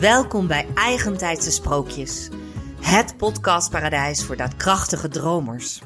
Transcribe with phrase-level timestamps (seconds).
[0.00, 2.28] Welkom bij Eigentijdse Sprookjes,
[2.80, 5.80] het podcastparadijs voor daadkrachtige dromers.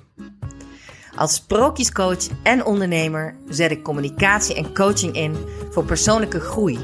[1.16, 5.36] Als sprookjescoach en ondernemer zet ik communicatie en coaching in
[5.70, 6.78] voor persoonlijke groei.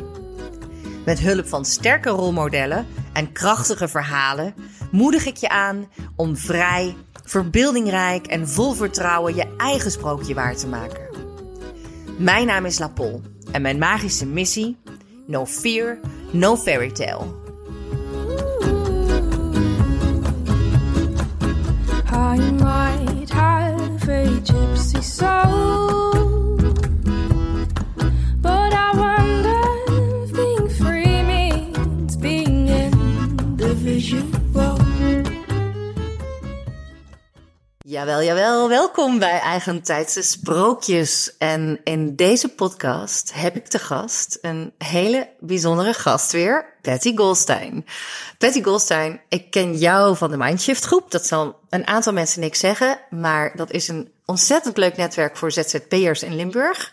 [1.05, 4.55] Met hulp van sterke rolmodellen en krachtige verhalen
[4.91, 10.69] moedig ik je aan om vrij, verbeeldingrijk en vol vertrouwen je eigen sprookje waar te
[10.69, 11.09] maken.
[12.19, 13.23] Mijn naam is Lapol
[13.53, 14.77] en mijn magische missie:
[15.27, 15.99] No fear,
[16.33, 17.35] no fairy tale.
[22.07, 26.28] I might have a gypsy soul,
[37.91, 38.69] Jawel, jawel.
[38.69, 41.37] Welkom bij Eigentijdse Sprookjes.
[41.39, 47.87] En in deze podcast heb ik te gast een hele bijzondere gast weer, Patty Goldstein.
[48.39, 51.11] Patty Goldstein, ik ken jou van de Mindshift groep.
[51.11, 55.53] Dat zal een aantal mensen niks zeggen, maar dat is een ontzettend leuk netwerk voor
[55.53, 56.93] ZZP'ers in Limburg.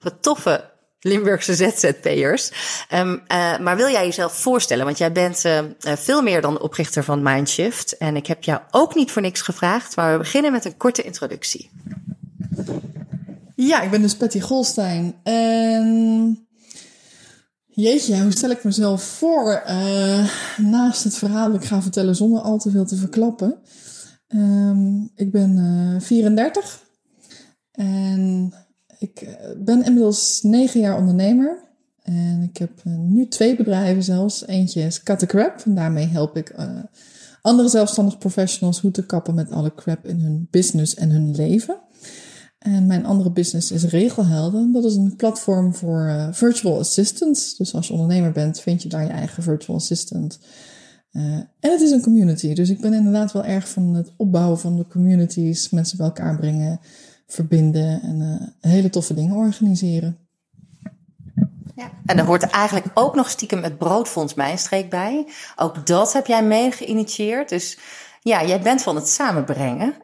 [0.00, 0.70] Wat toffe
[1.04, 2.50] Limburgse ZZP'ers.
[2.92, 4.84] Um, uh, maar wil jij jezelf voorstellen?
[4.84, 7.96] Want jij bent uh, veel meer dan de oprichter van Mindshift.
[7.96, 9.96] En ik heb jou ook niet voor niks gevraagd.
[9.96, 11.70] Maar we beginnen met een korte introductie.
[13.54, 15.14] Ja, ik ben dus Patty Golstein.
[15.22, 16.46] En
[17.66, 19.62] jeetje, hoe stel ik mezelf voor?
[20.56, 23.58] Naast het verhaal dat ik ga vertellen zonder al te veel te verklappen.
[24.28, 26.82] Um, ik ben 34.
[27.72, 28.54] En
[29.04, 31.62] ik eh, ben inmiddels negen jaar ondernemer.
[32.02, 34.46] En ik heb eh, nu twee bedrijven zelfs.
[34.46, 35.62] Eentje is Cut the Crap.
[35.64, 36.78] En daarmee help ik uh,
[37.42, 41.78] andere zelfstandig professionals hoe te kappen met alle crap in hun business en hun leven.
[42.58, 44.72] En mijn andere business is Regelhelden.
[44.72, 47.56] Dat is een platform voor virtual assistants.
[47.56, 50.38] Dus als je ondernemer bent, vind je daar je eigen virtual assistant.
[51.10, 52.54] En het is een community.
[52.54, 55.70] Dus ik ben inderdaad wel erg van het opbouwen van de communities.
[55.70, 56.80] Mensen bij elkaar brengen
[57.34, 60.18] verbinden en uh, hele toffe dingen organiseren.
[61.74, 61.90] Ja.
[62.06, 65.26] En er hoort eigenlijk ook nog stiekem het Broodfonds Mijnstreek bij.
[65.56, 67.48] Ook dat heb jij mee geïnitieerd.
[67.48, 67.78] Dus
[68.24, 69.94] ja, jij bent van het samenbrengen.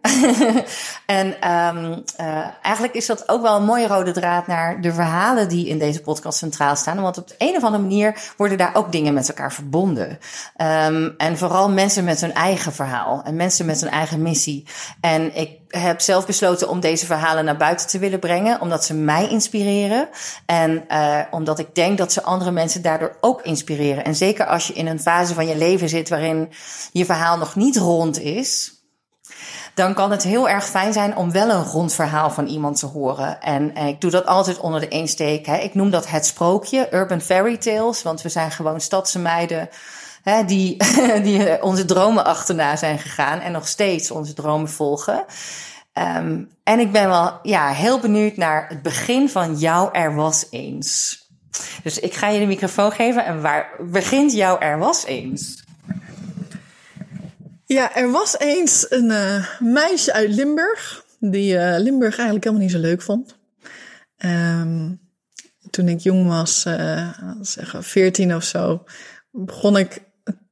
[1.07, 5.49] en um, uh, eigenlijk is dat ook wel een mooie rode draad naar de verhalen
[5.49, 7.01] die in deze podcast centraal staan.
[7.01, 10.09] Want op de een of andere manier worden daar ook dingen met elkaar verbonden.
[10.09, 14.67] Um, en vooral mensen met hun eigen verhaal en mensen met hun eigen missie.
[15.01, 18.95] En ik heb zelf besloten om deze verhalen naar buiten te willen brengen, omdat ze
[18.95, 20.09] mij inspireren.
[20.47, 24.05] En uh, omdat ik denk dat ze andere mensen daardoor ook inspireren.
[24.05, 26.53] En zeker als je in een fase van je leven zit waarin
[26.93, 28.75] je verhaal nog niet rond is,
[29.75, 32.87] dan kan het heel erg fijn zijn om wel een rond verhaal van iemand te
[32.87, 33.41] horen.
[33.41, 35.47] En, en ik doe dat altijd onder de eensteek.
[35.47, 39.69] Ik noem dat het sprookje, urban fairy tales, want we zijn gewoon stadse meiden
[40.47, 40.77] die,
[41.23, 45.25] die onze dromen achterna zijn gegaan en nog steeds onze dromen volgen.
[45.95, 50.47] Um, en ik ben wel ja, heel benieuwd naar het begin van jou er was
[50.51, 51.19] eens.
[51.83, 55.65] Dus ik ga je de microfoon geven en waar begint jou er was eens?
[57.65, 62.75] Ja, er was eens een uh, meisje uit Limburg die uh, Limburg eigenlijk helemaal niet
[62.75, 63.39] zo leuk vond.
[64.19, 65.01] Um,
[65.71, 67.09] toen ik jong was, uh,
[67.41, 68.85] zeggen 14 of zo,
[69.31, 70.03] begon ik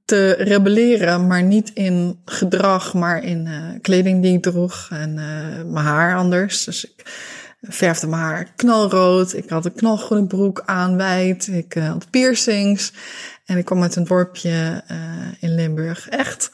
[0.09, 5.73] te rebelleren, maar niet in gedrag, maar in uh, kleding die ik droeg en uh,
[5.73, 6.65] mijn haar anders.
[6.65, 7.03] Dus ik
[7.61, 9.35] verfde mijn haar knalrood.
[9.35, 11.47] Ik had een knalgroene broek aan, wijd.
[11.47, 12.93] Ik uh, had piercings.
[13.45, 14.83] En ik kwam uit een dorpje
[15.41, 16.09] in Limburg.
[16.09, 16.51] Echt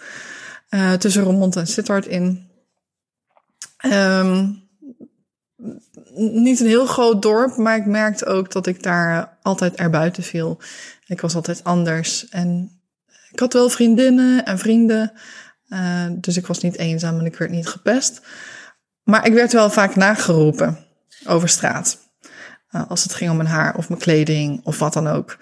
[0.98, 2.48] tussen Roermond en Sittard in.
[3.86, 4.62] Um,
[6.14, 10.58] niet een heel groot dorp, maar ik merkte ook dat ik daar altijd erbuiten viel.
[11.06, 12.28] Ik was altijd anders.
[12.28, 12.78] En
[13.34, 15.12] ik had wel vriendinnen en vrienden,
[15.68, 18.20] uh, dus ik was niet eenzaam en ik werd niet gepest.
[19.02, 20.78] Maar ik werd wel vaak nageroepen
[21.26, 21.98] over straat.
[22.70, 25.38] Uh, als het ging om mijn haar of mijn kleding of wat dan ook.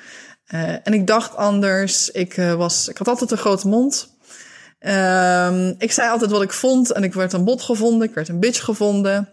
[0.55, 2.11] Uh, en ik dacht anders.
[2.11, 4.17] Ik, was, ik had altijd een grote mond.
[4.79, 8.09] Ehm, ik zei altijd wat ik vond en ik werd een bot gevonden.
[8.09, 9.29] Ik werd een bitch gevonden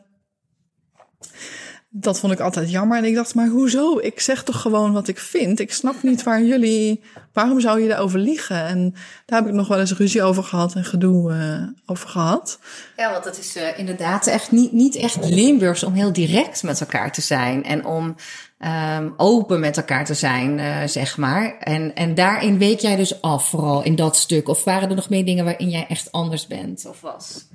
[1.91, 2.97] dat vond ik altijd jammer.
[2.97, 3.99] En ik dacht, maar hoezo?
[3.99, 5.59] Ik zeg toch gewoon wat ik vind.
[5.59, 7.03] Ik snap niet waar jullie.
[7.33, 8.65] Waarom zou je daarover liegen?
[8.65, 8.93] En
[9.25, 12.59] daar heb ik nog wel eens ruzie over gehad en gedoe uh, over gehad.
[12.97, 16.79] Ja, want het is uh, inderdaad echt niet, niet echt Limburgs om heel direct met
[16.79, 17.63] elkaar te zijn.
[17.63, 18.15] En om
[18.99, 21.57] um, open met elkaar te zijn, uh, zeg maar.
[21.57, 24.47] En, en daarin week jij dus af, vooral in dat stuk.
[24.47, 27.45] Of waren er nog meer dingen waarin jij echt anders bent of was?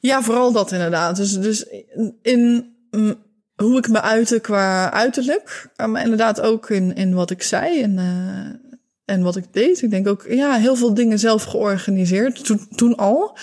[0.00, 1.16] Ja, vooral dat inderdaad.
[1.16, 1.66] Dus, dus
[2.22, 2.74] in
[3.62, 5.68] hoe ik me uitte qua uiterlijk.
[5.76, 7.82] Maar inderdaad ook in, in wat ik zei.
[7.82, 8.70] En uh,
[9.10, 9.82] en wat ik deed.
[9.82, 12.44] Ik denk ook, ja, heel veel dingen zelf georganiseerd.
[12.44, 13.38] Toen, toen al.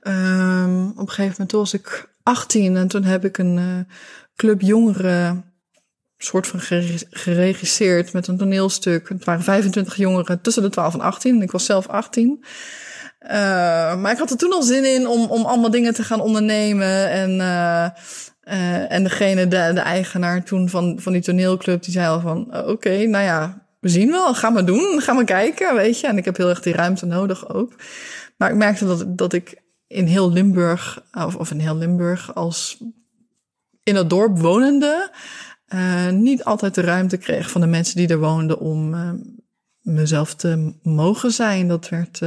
[0.00, 3.94] Ehm, op een gegeven moment toen was ik 18 en toen heb ik een eh,
[4.36, 5.44] club jongeren
[6.18, 9.08] soort van gere- geregisseerd met een toneelstuk.
[9.08, 11.34] Het waren 25 jongeren tussen de 12 en 18.
[11.36, 12.44] En ik was zelf 18.
[13.18, 13.36] Eh,
[13.96, 17.10] maar ik had er toen al zin in om, om allemaal dingen te gaan ondernemen.
[17.10, 17.88] En, eh,
[18.44, 22.52] eh, en degene, de, de eigenaar toen van, van die toneelclub, die zei al van...
[22.52, 24.34] eh, Oké, nou ja, we zien wel.
[24.34, 25.00] Ga maar doen.
[25.00, 26.06] Ga maar kijken, weet je.
[26.06, 27.72] En ik heb heel erg die ruimte nodig ook.
[28.36, 32.82] Maar ik merkte dat, dat ik in heel Limburg, of, of in heel Limburg, als
[33.82, 35.10] in het dorp wonende,
[35.66, 39.10] eh, niet altijd de ruimte kreeg van de mensen die er woonden om eh,
[39.80, 41.68] mezelf te mogen zijn.
[41.68, 42.20] Dat werd,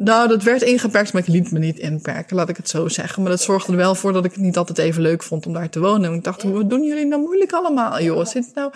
[0.00, 3.22] nou, dat werd ingeperkt, maar ik liet me niet inperken, laat ik het zo zeggen.
[3.22, 5.52] Maar dat zorgde er wel voor dat ik het niet altijd even leuk vond om
[5.52, 6.10] daar te wonen.
[6.10, 8.26] En ik dacht, hoe doen jullie nou moeilijk allemaal, joh?
[8.26, 8.72] Zit nou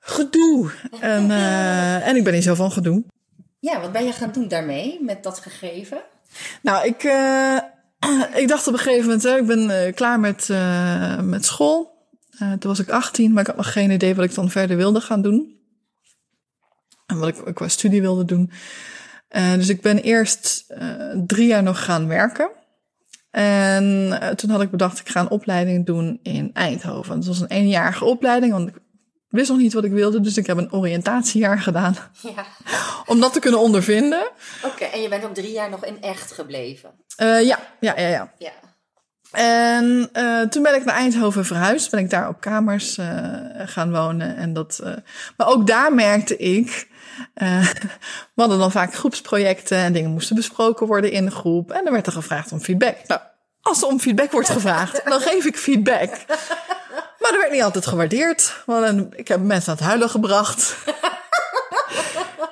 [0.00, 0.70] gedoe?
[1.00, 3.04] En, eh, en ik ben niet zo van gedoe.
[3.60, 5.98] Ja, wat ben je gaan doen daarmee, met dat gegeven?
[6.62, 7.58] Nou, ik, eh,
[8.42, 10.48] ik dacht op een gegeven moment, hè, ik ben eh, klaar met,
[11.22, 11.92] met school.
[12.38, 15.00] Toen was ik 18, maar ik had nog geen idee wat ik dan verder wilde
[15.00, 15.58] gaan doen.
[17.06, 18.50] En wat ik qua studie wilde doen.
[19.34, 20.88] Eh, dus ik ben eerst eh,
[21.26, 22.50] drie jaar nog gaan werken.
[23.30, 27.16] En eh, toen had ik bedacht, ik ga een opleiding doen in Eindhoven.
[27.16, 28.74] Het was een eenjarige opleiding, want ik
[29.28, 30.20] wist nog niet wat ik wilde.
[30.20, 32.44] Dus ik heb een oriëntatiejaar gedaan Ja.
[33.12, 34.30] om dat te kunnen ondervinden.
[34.64, 36.90] Oké, en je bent ook drie jaar nog in echt gebleven.
[37.16, 38.32] Ja, ja, ja, ja.
[38.38, 38.52] Ja.
[39.32, 40.10] En
[40.50, 41.90] toen ben ik naar Eindhoven verhuisd.
[41.90, 42.98] Ben ik daar op kamers
[43.56, 44.36] gaan wonen.
[44.36, 44.82] En dat,
[45.36, 46.92] maar ook daar merkte ik.
[47.34, 47.60] Eh,
[48.34, 51.72] we hadden dan vaak groepsprojecten en dingen moesten besproken worden in de groep.
[51.72, 52.96] En dan werd er gevraagd om feedback.
[53.06, 53.20] Nou,
[53.60, 56.10] als er om feedback wordt gevraagd, dan geef ik feedback.
[57.18, 58.62] Maar dat werd niet altijd gewaardeerd.
[58.66, 60.76] Want ik heb mensen aan het huilen gebracht.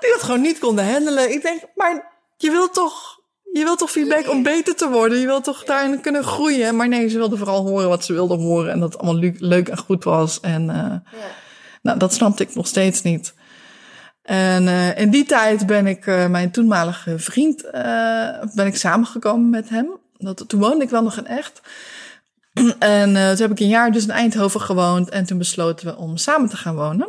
[0.00, 1.32] Die dat gewoon niet konden handelen.
[1.32, 3.20] Ik denk, maar je wilt toch,
[3.52, 5.18] je wilt toch feedback om beter te worden?
[5.18, 6.76] Je wilt toch daarin kunnen groeien?
[6.76, 8.72] Maar nee, ze wilden vooral horen wat ze wilden horen.
[8.72, 10.40] En dat het allemaal leuk en goed was.
[10.40, 10.76] En eh,
[11.20, 11.26] Ja.
[11.82, 13.34] nou, dat snapte ik nog steeds niet.
[14.22, 19.50] En eh, in die tijd ben ik eh, mijn toenmalige vriend, eh, ben ik samengekomen
[19.50, 20.00] met hem.
[20.16, 21.60] Dat, toen woonde ik wel nog in echt.
[22.78, 25.08] En toen heb ik een jaar dus in Eindhoven gewoond.
[25.08, 27.08] En toen besloten we om samen te gaan wonen.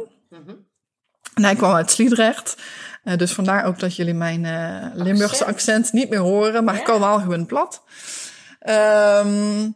[1.33, 2.55] En hij kwam uit Sliedrecht.
[3.03, 6.63] Dus vandaar ook dat jullie mijn eh, Limburgse accent niet meer horen.
[6.63, 7.83] Maar ik kom wel gewoon plat.
[8.59, 9.69] Ehm,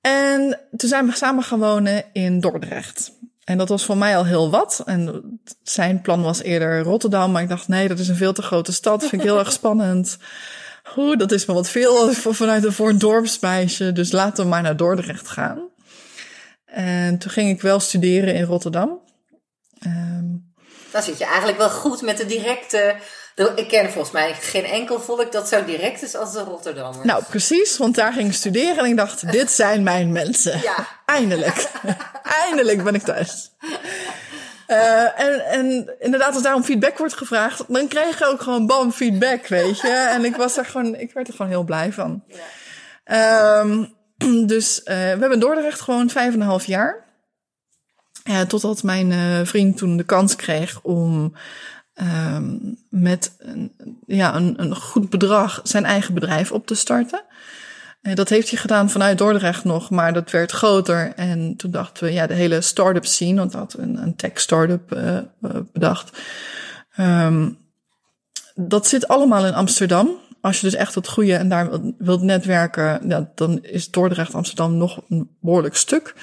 [0.00, 3.12] en toen zijn we samen gaan wonen in Dordrecht.
[3.50, 4.82] En dat was voor mij al heel wat.
[4.84, 5.22] En
[5.62, 7.32] zijn plan was eerder Rotterdam.
[7.32, 9.00] Maar ik dacht, nee, dat is een veel te grote stad.
[9.00, 10.16] Vind ik heel erg spannend.
[10.96, 13.92] Oeh, dat is me wat veel vanuit een, voor een dorpsmeisje.
[13.92, 15.68] Dus laten we maar naar Dordrecht gaan.
[16.64, 19.00] En toen ging ik wel studeren in Rotterdam.
[19.78, 20.26] Ehm,
[20.90, 22.94] Dan zit je eigenlijk wel goed met de directe...
[23.34, 27.04] Ik ken volgens mij geen enkel volk dat zo direct is als de Rotterdammers.
[27.04, 30.60] nou, precies, want daar ging ik studeren en ik dacht, dit zijn mijn mensen.
[30.62, 30.88] Ja.
[31.04, 31.70] Eindelijk.
[32.44, 33.50] Eindelijk ben ik thuis.
[34.66, 38.92] Eh, en, en inderdaad, als daarom feedback wordt gevraagd, dan krijg je ook gewoon bam
[38.92, 40.08] feedback, weet je.
[40.14, 42.24] En ik was er gewoon, ik werd er gewoon heel blij van.
[43.04, 43.84] Ehm,
[44.46, 47.08] dus eh, we hebben Dordrecht gewoon vijf en een half jaar.
[48.24, 51.34] Eh, totdat mijn vriend toen de kans kreeg om
[52.00, 52.56] ehm,
[52.88, 53.72] met een,
[54.06, 57.22] ja, een, een goed bedrag zijn eigen bedrijf op te starten.
[58.02, 61.12] Eh, dat heeft hij gedaan vanuit Dordrecht nog, maar dat werd groter.
[61.16, 64.92] En toen dachten we, ja, de hele start-up scene, want dat een, een tech start-up
[64.92, 65.24] eh, eh,
[65.72, 66.18] bedacht.
[66.94, 67.50] Ehm,
[68.54, 70.10] dat zit allemaal in Amsterdam.
[70.40, 75.00] Als je dus echt het goede en daar wilt- netwerken, dan is Dordrecht Amsterdam nog
[75.08, 76.14] een behoorlijk stuk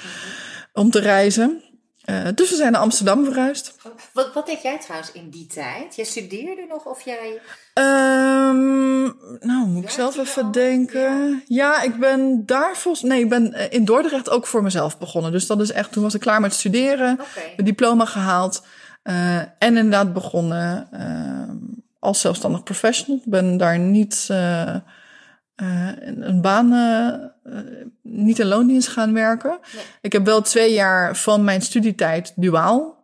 [0.72, 1.62] om te reizen.
[2.08, 3.74] Eh, dus we zijn naar Amsterdam verhuisd.
[4.12, 5.96] Wat, wat deed jij trouwens in die tijd?
[5.96, 7.40] Jij studeerde nog of jij...
[7.74, 9.02] Ehm,
[9.46, 10.52] nou, moet ik zelf even al?
[10.52, 11.42] denken.
[11.46, 11.82] Ja.
[11.82, 13.04] ik ben daar volgens...
[13.04, 15.32] Nee, ik ben eh, in Dordrecht ook voor mezelf begonnen.
[15.32, 15.92] Dus dat is echt...
[15.92, 17.12] Toen was ik klaar met studeren.
[17.12, 17.40] Oké.
[17.56, 18.62] Mijn diploma gehaald.
[19.02, 21.56] eh, en inderdaad begonnen ehm,
[21.98, 23.16] als zelfstandig professional.
[23.24, 24.28] Ik ben daar niet...
[25.58, 26.72] eh, een baan...
[26.72, 27.06] eh,
[27.58, 27.64] eh,
[28.02, 29.58] niet in loondienst gaan werken.
[29.74, 29.84] Nee.
[30.00, 32.96] Ik heb wel twee jaar van mijn studietijd duaal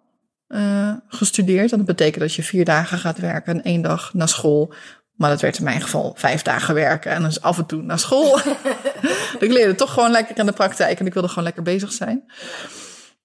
[1.08, 1.72] gestudeerd.
[1.72, 4.74] En dat betekent dat je vier dagen gaat werken en één dag naar school.
[5.14, 7.98] Maar dat werd in mijn geval vijf dagen werken en dus af en toe naar
[7.98, 8.38] school.
[9.38, 12.24] ik leerde toch gewoon lekker in de praktijk en ik wilde gewoon lekker bezig zijn.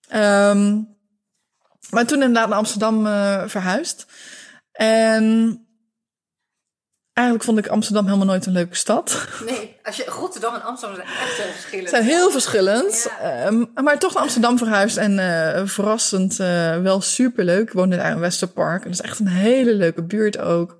[0.07, 0.81] Ehm,
[1.89, 3.03] maar toen inderdaad naar Amsterdam
[3.49, 4.05] verhuisd.
[4.71, 5.63] En
[7.19, 9.27] eigenlijk vond ik Amsterdam helemaal nooit een leuke stad.
[9.45, 11.89] Nee, als je Rotterdam en Amsterdam zijn echt heel verschillend.
[11.89, 13.09] zijn heel verschillend.
[13.21, 13.45] Ja.
[13.45, 17.67] Ehm, maar toch naar Amsterdam verhuisd en eh, verrassend eh, wel superleuk.
[17.67, 18.83] Ik woonde daar in Westerpark.
[18.83, 20.77] En dat is echt een hele leuke buurt ook.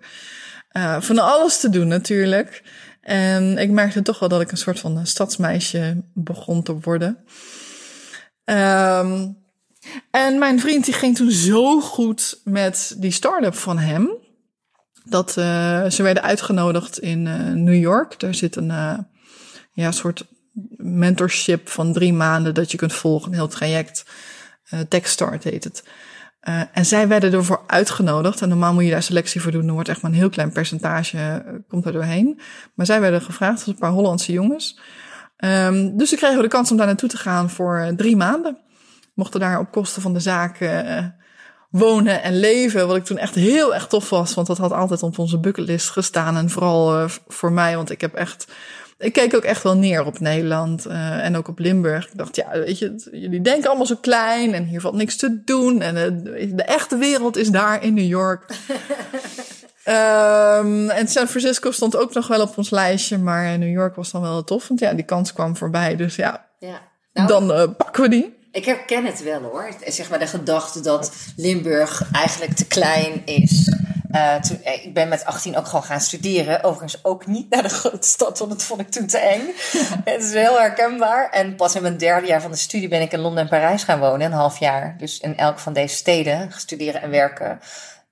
[0.70, 2.64] Eh, van alles te doen natuurlijk.
[3.02, 7.18] En ik merkte toch wel dat ik een soort van stadsmeisje begon te worden.
[8.44, 9.28] Ehm,
[10.12, 14.28] en mijn vriend die ging toen zo goed met die start-up van hem.
[15.04, 18.20] Dat eh, ze werden uitgenodigd in eh, New York.
[18.20, 18.98] Daar zit een eh,
[19.72, 20.26] ja, soort
[20.78, 24.06] mentorship van drie maanden dat je kunt volgen, een heel traject.
[24.88, 25.84] Techstart heet het.
[26.74, 28.42] En zij werden ervoor uitgenodigd.
[28.42, 29.66] En normaal moet je daar selectie voor doen.
[29.66, 32.40] Dan wordt echt maar een heel klein percentage komt er doorheen.
[32.74, 34.80] Maar zij werden gevraagd, als een paar Hollandse jongens.
[35.38, 38.58] Ehm, dus ze kregen de kans om daar naartoe te gaan voor drie maanden.
[39.14, 40.60] Mochten daar op kosten van de zaak
[41.70, 42.88] wonen en leven.
[42.88, 44.34] Wat ik toen echt heel erg tof was.
[44.34, 46.38] Want dat had altijd op onze bucketlist gestaan.
[46.38, 48.48] En vooral eh, voor mij, want ik heb echt...
[48.98, 52.06] Ik keek ook echt wel neer op Nederland eh, en ook op Limburg.
[52.06, 55.42] Ik dacht, ja, weet je, jullie denken allemaal zo klein en hier valt niks te
[55.44, 55.82] doen.
[55.82, 58.46] En eh, de echte wereld is daar in New York.
[59.84, 64.12] Ehm, en San Francisco stond ook nog wel op ons lijstje, maar New York was
[64.12, 64.68] dan wel tof.
[64.68, 65.96] Want ja, die kans kwam voorbij.
[65.96, 66.82] Dus ja, Ja.
[67.14, 68.39] Nou, dan pakken we die.
[68.60, 69.70] Ik herken het wel hoor.
[69.86, 73.74] Zeg maar de gedachte dat Limburg eigenlijk te klein is.
[74.12, 76.64] Eh, toen, eh, ik ben met 18 ook gewoon gaan studeren.
[76.64, 79.42] Overigens ook niet naar de grote stad, want dat vond ik toen te eng.
[80.14, 81.30] het is heel herkenbaar.
[81.30, 83.84] En pas in mijn derde jaar van de studie ben ik in Londen en Parijs
[83.84, 84.26] gaan wonen.
[84.26, 84.96] Een half jaar.
[84.98, 87.60] Dus in elk van deze steden studeren en werken.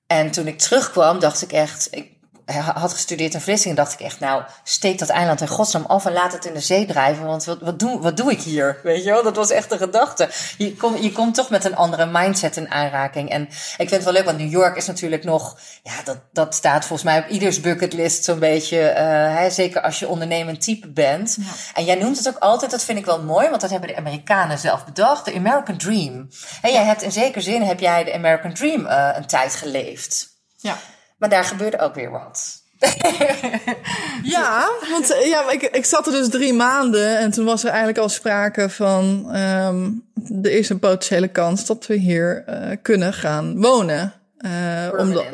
[0.06, 1.88] En toen ik terugkwam, dacht ik echt...
[1.90, 2.17] Ik
[2.54, 4.20] had gestudeerd in Vlissingen, dacht ik echt...
[4.20, 7.24] Nou, steek dat eiland in godsnaam af en laat het in de zee drijven.
[7.24, 8.80] Want wat, wat, doe, wat doe ik hier?
[8.82, 10.28] Weet je wel, dat was echt de gedachte.
[10.58, 13.30] Je, kom, je komt toch met een andere mindset in aanraking.
[13.30, 15.58] En ik vind het wel leuk, want New York is natuurlijk nog...
[15.82, 18.80] Ja, dat, dat staat volgens mij op ieders bucketlist zo'n beetje.
[18.80, 21.38] eh, hè, zeker als je ondernemend type bent.
[21.74, 23.48] En jij noemt het ook altijd, dat vind ik wel mooi...
[23.48, 25.24] want dat hebben de Amerikanen zelf bedacht.
[25.24, 26.28] De American Dream.
[26.62, 30.28] En jij hebt in zekere zin heb jij de American Dream eh, een tijd geleefd.
[30.56, 30.76] Ja.
[31.18, 32.62] Maar daar gebeurde ook weer wat.
[34.22, 37.68] Ja, want eh, ja, ik, ik zat er dus drie maanden en toen was er
[37.68, 39.28] eigenlijk al sprake van...
[39.32, 39.90] ehm
[40.42, 44.12] er is een potentiële kans dat we hier eh, kunnen gaan wonen.
[44.38, 45.24] Eh, omdat,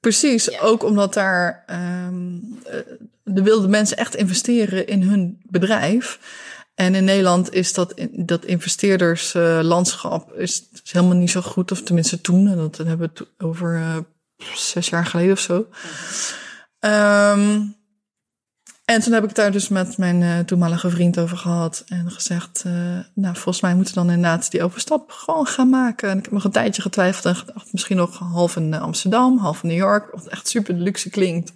[0.00, 0.60] precies, Ja.
[0.60, 1.62] ook omdat daar...
[1.66, 2.34] ehm
[2.66, 2.78] eh,
[3.24, 6.18] de wilde mensen echt investeren in hun bedrijf.
[6.74, 11.72] En in Nederland is dat, dat investeerderslandschap is helemaal niet zo goed.
[11.72, 14.04] Of tenminste toen, en dat hebben we to- over
[14.54, 15.66] zes jaar geleden of zo.
[16.78, 17.60] Ehm,
[18.84, 21.84] en toen heb ik daar dus met mijn eh, toenmalige vriend over gehad.
[21.88, 22.72] En gezegd, eh,
[23.14, 26.10] nou, volgens mij moeten we dan inderdaad die overstap gewoon gaan maken.
[26.10, 29.38] En ik heb nog een tijdje getwijfeld en gedacht, misschien nog half in eh, Amsterdam,
[29.38, 30.10] half in New York.
[30.12, 31.52] Wat echt super luxe klinkt.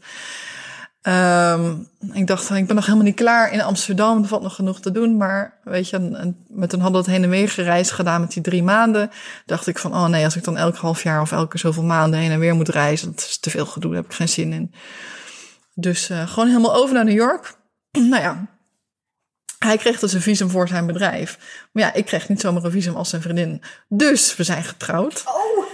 [1.03, 1.75] Ehm,
[2.13, 4.23] ik dacht, ik ben nog helemaal niet klaar in Amsterdam.
[4.23, 5.17] Er valt nog genoeg te doen.
[5.17, 8.21] Maar weet je, en, en met toen hadden we het heen en weer gereisd gedaan
[8.21, 9.11] met die drie maanden.
[9.47, 12.21] Dacht ik van, oh nee, als ik dan elk half jaar of elke zoveel maanden
[12.21, 13.11] heen en weer moet reizen.
[13.11, 14.75] Dat is te veel gedoe, daar heb ik geen zin in.
[15.75, 17.55] Dus eh, gewoon helemaal over naar New York.
[17.91, 18.47] nou ja,
[19.59, 21.39] hij kreeg dus een visum voor zijn bedrijf.
[21.73, 23.63] Maar ja, ik kreeg niet zomaar een visum als zijn vriendin.
[23.89, 25.25] Dus we zijn getrouwd.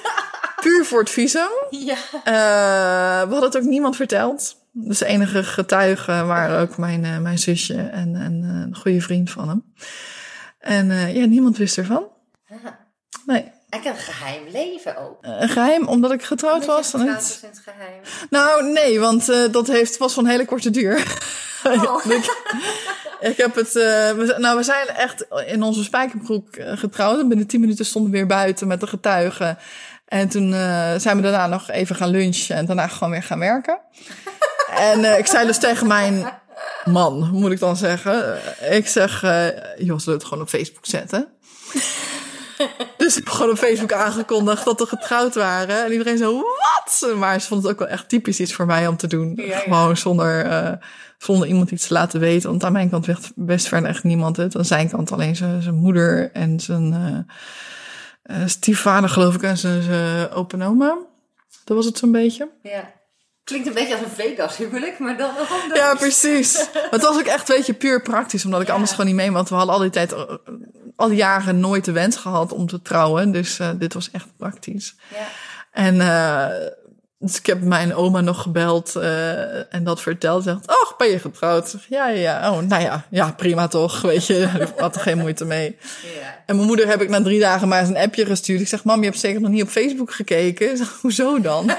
[0.63, 1.51] Puur voor het visum.
[1.71, 1.97] Ja.
[2.25, 4.58] Eh, we hadden het ook niemand verteld.
[4.81, 9.01] Dus de enige getuigen waren ook mijn, eh, mijn zusje en, en eh, een goede
[9.01, 9.75] vriend van hem.
[10.59, 12.07] En eh, ja, niemand wist ervan.
[13.27, 15.19] Nee, Ik heb een geheim leven ook.
[15.21, 16.91] een geheim omdat ik getrouwd was.
[16.91, 18.01] dan het geheim.
[18.31, 21.03] Nou, nee, want dat heeft, was van hele korte duur.
[21.65, 22.07] Oh.
[22.07, 22.37] ik,
[23.21, 23.73] ik heb het.
[23.73, 27.21] we, nou, we zijn echt in onze spijkerbroek getrouwd.
[27.21, 29.59] En binnen tien minuten stonden we weer buiten met de getuigen.
[30.05, 30.51] En toen
[31.01, 33.81] zijn we daarna nog even gaan lunchen en daarna gewoon weer gaan werken.
[34.71, 36.33] En eh, ik zei dus tegen mijn
[36.85, 38.43] man, moet ik dan zeggen.
[38.59, 39.47] eh, ik zeg, eh
[39.77, 41.29] joh, zullen we het gewoon op Facebook zetten?
[42.97, 45.85] Dus ik heb gewoon op Facebook aangekondigd dat we getrouwd waren.
[45.85, 47.15] En iedereen zo, wat?
[47.17, 49.33] Maar ze vond het ook wel echt typisch iets voor mij om te doen.
[49.37, 49.59] Ja, ja.
[49.59, 50.73] Gewoon zonder, eh,
[51.19, 52.51] zonder iemand iets te laten weten.
[52.51, 54.57] Want aan mijn kant wist best verder echt niemand het.
[54.57, 57.27] Aan zijn kant alleen zijn, zijn moeder en zijn
[58.23, 59.43] eh, stiefvader geloof ik.
[59.43, 60.97] En zijn, zijn open oma.
[61.65, 62.49] Dat was het zo'n beetje.
[62.63, 62.93] Ja.
[63.49, 65.31] Klinkt een beetje als een Vegas huwelijk, maar dan.
[65.75, 66.55] Ja, precies.
[66.75, 68.45] Maar het was ook echt, weet je, puur praktisch.
[68.45, 68.73] Omdat ik Ja.
[68.73, 69.33] anders gewoon niet mee...
[69.33, 70.23] Want we hadden al die tijd, eh,
[70.97, 73.33] al die jaren nooit de wens gehad om te trouwen.
[73.33, 74.95] Dus eh, dit was echt praktisch.
[75.15, 75.27] Ja.
[75.73, 76.47] En eh,
[77.19, 78.97] dus ik heb mijn oma nog gebeld
[79.71, 80.43] en dat verteld.
[80.43, 81.69] Zegt, ach, ben je getrouwd?
[81.69, 82.53] Zeg, ja, ja, ja.
[82.53, 84.35] Oh, nou ja, ja, prima toch, weet je.
[84.75, 85.77] Ik had er geen moeite mee.
[86.21, 86.43] Ja.
[86.47, 88.61] En mijn moeder heb ik na drie dagen maar eens een appje gestuurd.
[88.61, 90.71] Ik zeg, mam, je hebt zeker nog niet op Facebook gekeken.
[90.71, 91.71] Ik zeg, hoezo dan?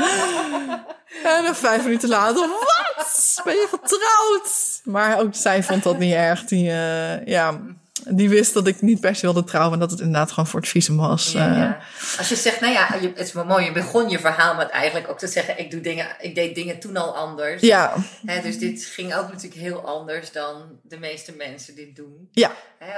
[1.24, 3.40] En dan vijf minuten later, wat?
[3.44, 4.80] Ben je getrouwd?
[4.84, 6.44] Maar ook zij vond dat niet erg.
[6.44, 7.60] Die, eh, ja,
[8.08, 9.72] die wist dat ik niet per se wilde trouwen.
[9.74, 11.32] En dat het inderdaad gewoon voor het visum was.
[11.32, 11.56] Ja, eh.
[11.56, 11.78] ja.
[12.18, 13.64] Als je zegt, nou ja, het is wel mooi.
[13.64, 16.78] Je begon je verhaal met eigenlijk ook te zeggen, ik doe dingen, ik deed dingen
[16.78, 17.60] toen al anders.
[17.62, 17.94] ja,
[18.42, 22.28] dus dit ging ook natuurlijk heel anders dan de meeste mensen dit doen.
[22.32, 22.52] ja.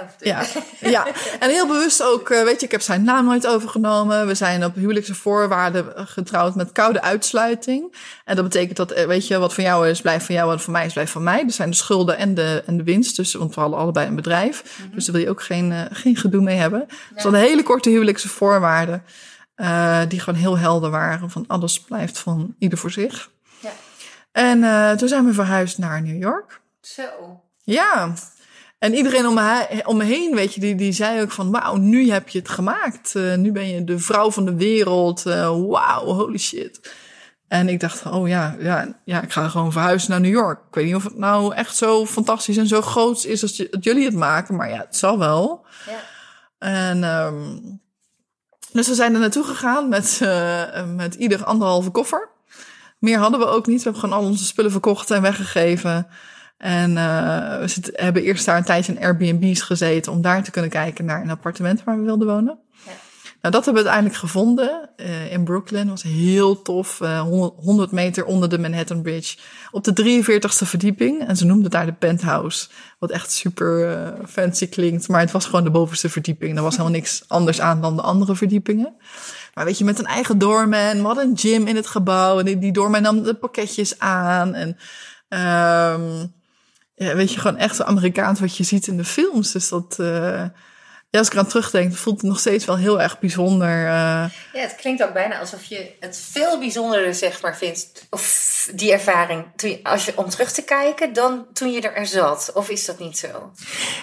[0.04, 0.42] Of de- Ja,
[0.80, 1.06] ja,
[1.40, 4.26] en heel bewust ook, eh, weet je, ik heb zijn naam nooit overgenomen.
[4.26, 7.94] We zijn op huwelijkse voorwaarden getrouwd met koude uitsluiting.
[8.24, 10.62] En dat betekent dat, eh, weet je, wat voor jou is, blijft van jou, wat
[10.62, 11.42] voor mij is, blijft van mij.
[11.44, 14.14] Er zijn de schulden en de, en de winst, dus, want we hadden allebei een
[14.16, 14.62] bedrijf.
[14.94, 16.84] Dus daar wil je ook geen, eh, geen gedoe mee hebben.
[16.88, 19.04] Dus we hadden hele korte huwelijkse voorwaarden,
[19.54, 21.30] eh, die gewoon heel helder waren.
[21.30, 23.30] Van alles blijft van ieder voor zich.
[23.60, 23.70] Ja.
[24.32, 26.60] En eh, toen zijn we verhuisd naar New York.
[26.80, 27.40] Zo.
[27.62, 28.12] Ja.
[28.78, 31.50] En iedereen om me, om me heen, weet je, die, die zei ook van...
[31.50, 33.14] Wauw, nu heb je het gemaakt.
[33.14, 35.22] Nu ben je de vrouw van de wereld.
[35.22, 36.80] Wauw, holy shit.
[37.52, 40.58] En ik dacht, oh ja, ja, ja, ik ga gewoon verhuizen naar New York.
[40.68, 44.04] Ik weet niet of het nou echt zo fantastisch en zo groot is als, jullie
[44.04, 44.56] het maken.
[44.56, 45.66] Maar ja, het zal wel.
[45.86, 45.98] Ja.
[46.58, 47.58] En ehm,
[48.72, 52.28] dus we zijn er naartoe gegaan met, eh, met ieder anderhalve koffer.
[52.98, 53.76] Meer hadden we ook niet.
[53.76, 56.06] We hebben gewoon al onze spullen verkocht en weggegeven.
[56.56, 60.50] En eh, we zit, hebben eerst daar een tijdje in Airbnb's gezeten om daar te
[60.50, 62.58] kunnen kijken naar een appartement waar we wilden wonen.
[63.42, 65.88] Nou, dat hebben we uiteindelijk gevonden eh, in Brooklyn.
[65.88, 67.00] was heel tof.
[67.00, 69.36] eh, 100, 100 meter onder de Manhattan Bridge.
[69.70, 71.26] Op de 43ste verdieping.
[71.26, 72.68] En ze noemden daar de penthouse.
[72.98, 75.08] Wat echt super eh, fancy klinkt.
[75.08, 76.56] Maar het was gewoon de bovenste verdieping.
[76.56, 78.94] Er was helemaal niks anders aan dan de andere verdiepingen.
[79.54, 81.00] Maar weet je, met een eigen doorman.
[81.00, 82.38] Hadden een gym in het gebouw.
[82.38, 84.54] En die, die doorman nam de pakketjes aan.
[84.54, 84.76] En
[86.94, 89.52] ja, weet je, gewoon echt zo Amerikaans wat je ziet in de films.
[89.52, 90.44] Dus dat, eh,
[91.12, 93.86] ja, als ik eraan terugdenk, voelt het nog steeds wel heel erg bijzonder.
[93.86, 94.24] eh.
[94.52, 98.06] Ja, het klinkt ook bijna alsof je het veel bijzonderder zeg maar vindt.
[98.10, 102.50] Of die ervaring, je, als je om terug te kijken, dan toen je er zat.
[102.54, 103.52] Of is dat niet zo?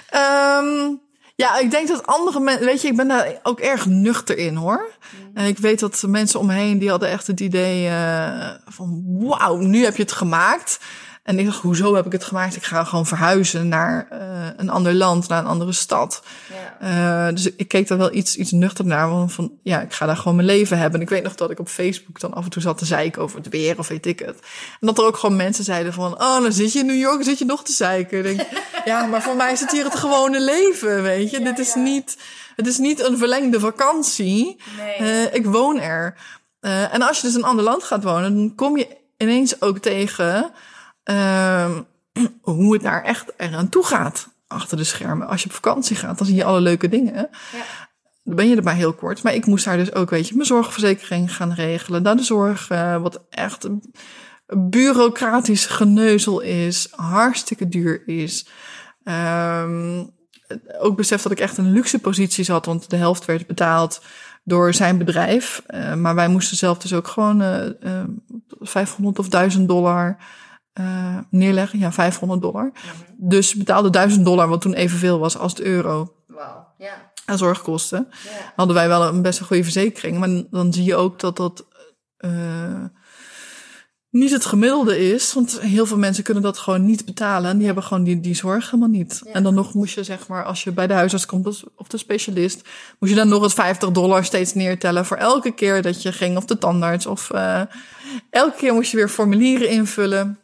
[0.10, 0.96] Ehm,
[1.36, 4.56] ja, ik denk dat andere mensen, weet je, ik ben daar ook erg nuchter in
[4.56, 4.90] hoor.
[5.34, 9.04] En ik weet dat mensen om me heen, die hadden echt het idee eh, van,
[9.06, 10.80] wauw, nu heb je het gemaakt.
[11.30, 12.56] En ik dacht, hoezo heb ik het gemaakt?
[12.56, 14.20] Ik ga gewoon verhuizen naar eh,
[14.58, 16.24] een ander land, naar een andere stad.
[16.80, 17.28] Ja.
[17.28, 19.10] Eh, dus ik keek daar wel iets, iets nuchter naar.
[19.10, 21.00] Want van, ja, ik ga daar gewoon mijn leven hebben.
[21.00, 23.22] En ik weet nog dat ik op Facebook dan af en toe zat te zeiken
[23.22, 24.40] over het weer of weet ik het.
[24.80, 27.16] En dat er ook gewoon mensen zeiden van, oh, dan zit je in New York,
[27.16, 28.24] dan zit je nog te zeiken.
[28.24, 28.42] Denk,
[28.86, 31.40] ja, maar voor mij is het hier het gewone leven, weet je.
[31.40, 31.82] Dit is ja.
[31.82, 32.18] niet,
[32.56, 34.62] het is niet een verlengde vakantie.
[34.78, 34.94] Nee.
[34.94, 36.18] Eh, ik woon er.
[36.92, 39.78] En als je dus in een ander land gaat wonen, dan kom je ineens ook
[39.78, 40.52] tegen
[41.10, 41.82] ehm,
[42.42, 45.28] hoe het daar echt eraan toe gaat achter de schermen.
[45.28, 47.14] Als je op vakantie gaat, dan zie je alle leuke dingen.
[47.14, 47.64] Ja.
[48.24, 49.24] Dan ben je er maar heel kort.
[49.24, 52.04] Maar ik moest daar dus ook, weet je, mijn zorgverzekering gaan regelen.
[52.04, 53.94] Dan de zorg, eh, wat echt een
[54.70, 56.88] bureaucratisch geneuzel is.
[56.96, 58.48] Hartstikke duur is.
[59.04, 60.04] Ehm,
[60.80, 62.66] ook besef dat ik echt een luxe positie zat.
[62.66, 64.02] Want de helft werd betaald
[64.44, 65.62] door zijn bedrijf.
[65.66, 68.04] Eh, maar wij moesten zelf dus ook gewoon eh eh,
[68.60, 70.18] 500 of 1000 dollar
[70.80, 71.80] eh, neerleggen.
[71.80, 72.72] Ja, 500 dollar.
[73.18, 76.68] Dus betaalde 1000 dollar, wat toen evenveel was als de euro Wauw.
[76.78, 77.12] Ja.
[77.26, 78.08] aan zorgkosten.
[78.56, 80.18] Hadden wij wel een best een goede verzekering.
[80.18, 81.66] Maar dan zie je ook dat dat
[82.18, 82.84] eh,
[84.10, 85.34] niet het gemiddelde is.
[85.34, 87.50] Want heel veel mensen kunnen dat gewoon niet betalen.
[87.50, 89.22] En die hebben gewoon die, die zorg helemaal niet.
[89.26, 89.32] Ja.
[89.32, 91.88] En dan nog moest je, zeg maar, als je bij de huisarts komt of- of
[91.88, 92.62] de specialist,
[93.00, 96.38] moest je dan nog het 50 dollar steeds neertellen voor elke keer dat je ging
[96.38, 97.06] of de tandarts.
[97.06, 97.62] Of eh,
[98.30, 100.40] elke keer moest je weer formulieren invullen.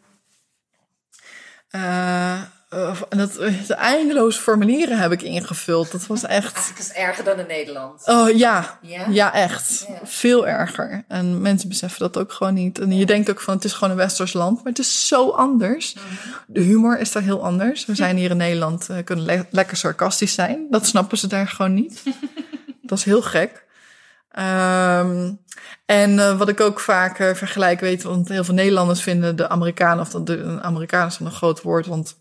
[1.79, 2.33] Eh,
[2.69, 3.33] eh, en dat,
[3.67, 5.91] de eindeloze formulieren heb ik ingevuld.
[5.91, 6.53] Dat was echt.
[6.55, 8.01] Eigenlijk is erger dan in Nederland.
[8.07, 9.05] Oh ja, Ja?
[9.09, 9.85] ja, echt.
[9.89, 9.99] Ja.
[10.03, 11.03] Veel erger.
[11.07, 12.79] En mensen beseffen dat ook gewoon niet.
[12.79, 15.29] En je denkt ook van het is gewoon een westers land, maar het is zo
[15.29, 15.93] anders.
[15.93, 16.03] Mhm.
[16.47, 17.85] De humor is daar heel anders.
[17.85, 20.67] We zijn hier in Nederland, eh, kunnen le- lekker sarcastisch zijn.
[20.69, 22.03] Dat snappen ze daar gewoon niet.
[22.81, 23.63] dat is heel gek.
[24.31, 25.31] Ehm,
[25.85, 29.49] en eh, wat ik ook vaak eh, vergelijk weet, want heel veel Nederlanders vinden de
[29.49, 32.17] Amerikanen, of dat de Amerikanen is dan een groot woord, want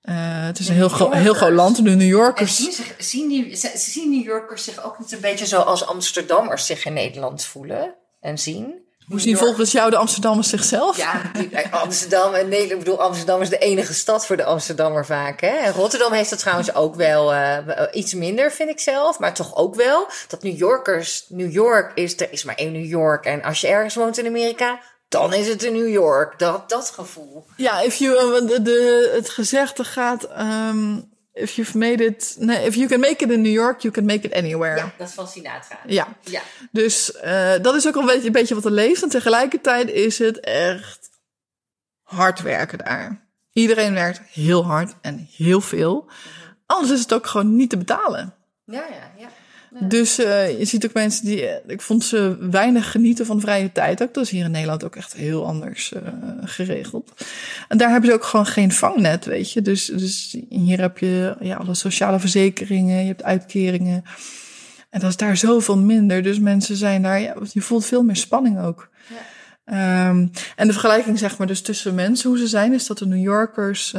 [0.00, 1.76] eh, het is een heel, gro- heel groot land.
[1.76, 2.56] De New Yorkers.
[2.56, 6.84] zien, zich, zien, die, zien New Yorkers zich ook niet een beetje zoals Amsterdammers zich
[6.84, 8.88] in Nederland voelen en zien?
[9.10, 10.96] Hoe zien volgens jou de Amsterdammers zichzelf?
[10.96, 12.70] Ja, eh, Amsterdam en Nederland.
[12.70, 15.40] Ik bedoel, Amsterdam is de enige stad voor de Amsterdammer vaak.
[15.40, 15.56] Hè?
[15.56, 17.58] En Rotterdam heeft dat trouwens ook wel eh,
[17.92, 19.18] iets minder, vind ik zelf.
[19.18, 20.08] Maar toch ook wel.
[20.28, 23.24] Dat New Yorkers, New York is, er is maar één New York.
[23.24, 26.38] En als je ergens woont in Amerika, dan is het in New York.
[26.38, 27.44] Dat, dat gevoel.
[27.56, 30.98] Ja, if you, eh, de, de, het gezegde gaat, ehm,
[31.40, 34.04] if you've made it, nee, if you can make it in New York, you can
[34.04, 34.76] make it anywhere.
[34.76, 35.78] Ja, dat is van Sinatra.
[35.86, 36.08] Ja.
[36.20, 36.42] Ja.
[36.70, 39.02] Dus eh, dat is ook al een beetje, een beetje wat er leeft.
[39.02, 41.10] En tegelijkertijd is het echt
[42.02, 43.28] hard werken daar.
[43.52, 46.10] Iedereen werkt heel hard en heel veel.
[46.66, 48.34] Anders is het ook gewoon niet te betalen.
[48.64, 49.28] Ja, ja, ja.
[49.78, 51.46] Dus eh, je ziet ook mensen die.
[51.46, 54.02] eh, ik vond ze weinig genieten van vrije tijd.
[54.02, 56.02] Ook dat is hier in Nederland ook echt heel anders eh,
[56.40, 57.12] geregeld.
[57.68, 59.62] En daar hebben ze ook gewoon geen vangnet, weet je.
[59.62, 64.02] Dus, dus hier heb je ja, alle sociale verzekeringen, je hebt uitkeringen.
[64.90, 66.22] En dat is daar zoveel minder.
[66.22, 67.20] Dus mensen zijn daar.
[67.20, 68.88] Ja, je voelt veel meer spanning ook.
[69.64, 73.06] Ehm, en de vergelijking, zeg maar, dus tussen mensen, hoe ze zijn, is dat de
[73.06, 73.94] New Yorkers.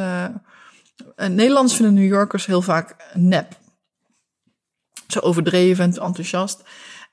[1.16, 3.60] Nederlanders vinden New Yorkers heel vaak nep
[5.12, 6.64] zo overdreven en enthousiast.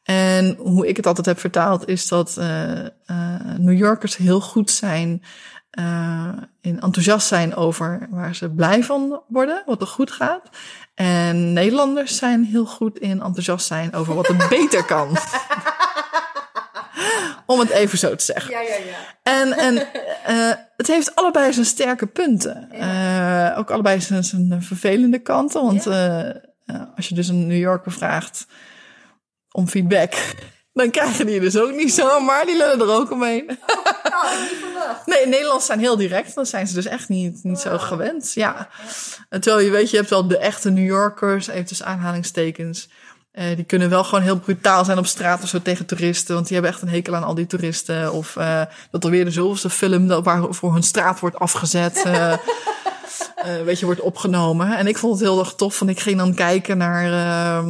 [0.08, 2.90] En hoe ik het altijd heb vertaald is dat eh, eh,
[3.58, 5.22] New Yorkers heel goed zijn
[5.70, 6.28] eh,
[6.60, 10.42] in enthousiast zijn over waar ze blij van worden, wat er goed gaat.
[10.94, 15.16] En Nederlanders zijn heel goed in enthousiast zijn over wat er beter kan.
[17.46, 18.50] Om het even zo te zeggen.
[18.50, 19.16] Ja, ja, ja.
[19.22, 19.86] En, en
[20.76, 22.68] het heeft allebei zijn sterke punten.
[23.56, 25.62] Ook allebei zijn, zijn vervelende kanten.
[25.62, 25.86] Want
[26.96, 28.46] als je dus een New Yorker vraagt
[29.50, 30.12] om feedback,
[30.72, 32.46] dan krijgen die dus ook niet zomaar.
[32.46, 33.58] Die lullen er ook omheen.
[35.06, 36.34] Nee, Nederlands zijn heel direct.
[36.34, 38.32] Dan zijn ze dus echt niet, niet zo gewend.
[38.32, 38.68] Ja.
[39.28, 42.88] En Terwijl je weet, je hebt wel de echte New Yorkers, even tussen aanhalingstekens.
[43.32, 46.34] Eh, die kunnen wel gewoon heel brutaal zijn op straat of zo tegen toeristen.
[46.34, 48.12] Want die hebben echt een hekel aan al die toeristen.
[48.12, 52.02] Of eh, dat er weer de zoveelste film dat waar voor hun straat wordt afgezet.
[52.02, 52.32] eh,
[53.36, 54.76] eh, weet je, wordt opgenomen.
[54.76, 55.78] En ik vond het heel erg tof.
[55.78, 57.68] Want ik ging dan kijken naar, ehm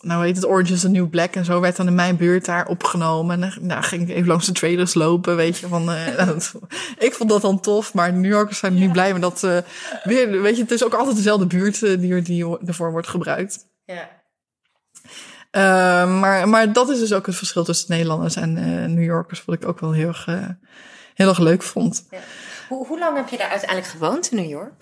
[0.00, 1.34] nou weet het, Orange is the New Black.
[1.34, 3.42] En zo werd dan in mijn buurt daar opgenomen.
[3.42, 5.68] En nou, ging ik even langs de trailers lopen, weet je.
[5.68, 6.52] Van, eh, dat-
[6.98, 7.94] ik vond dat dan tof.
[7.94, 9.42] Maar New Yorkers zijn niet blij met dat.
[9.44, 9.56] eh
[10.04, 13.58] weer, weet je, het is ook altijd dezelfde buurt die, die ervoor wordt gebruikt.
[13.84, 14.18] ja.
[15.56, 15.62] Uh,
[16.20, 19.54] maar, maar dat is dus ook het verschil tussen Nederlanders en uh, New Yorkers, wat
[19.54, 20.46] ik ook wel heel erg, uh,
[21.14, 22.06] heel erg leuk vond.
[22.10, 22.18] Ja.
[22.70, 24.72] Hoe, hoe lang heb je daar uiteindelijk gewoond in New York?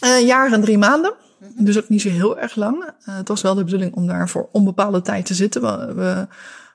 [0.00, 1.14] Een uh, jaar en drie maanden.
[1.56, 2.84] Dus ook niet zo heel erg lang.
[2.84, 5.62] Uh, het was wel de bedoeling om daar voor onbepaalde tijd te zitten.
[5.62, 6.26] We, we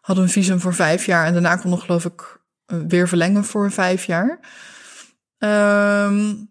[0.01, 2.39] hadden een visum voor vijf jaar en daarna kon nog geloof ik
[2.87, 4.39] weer verlengen voor vijf jaar.
[5.37, 6.49] Um,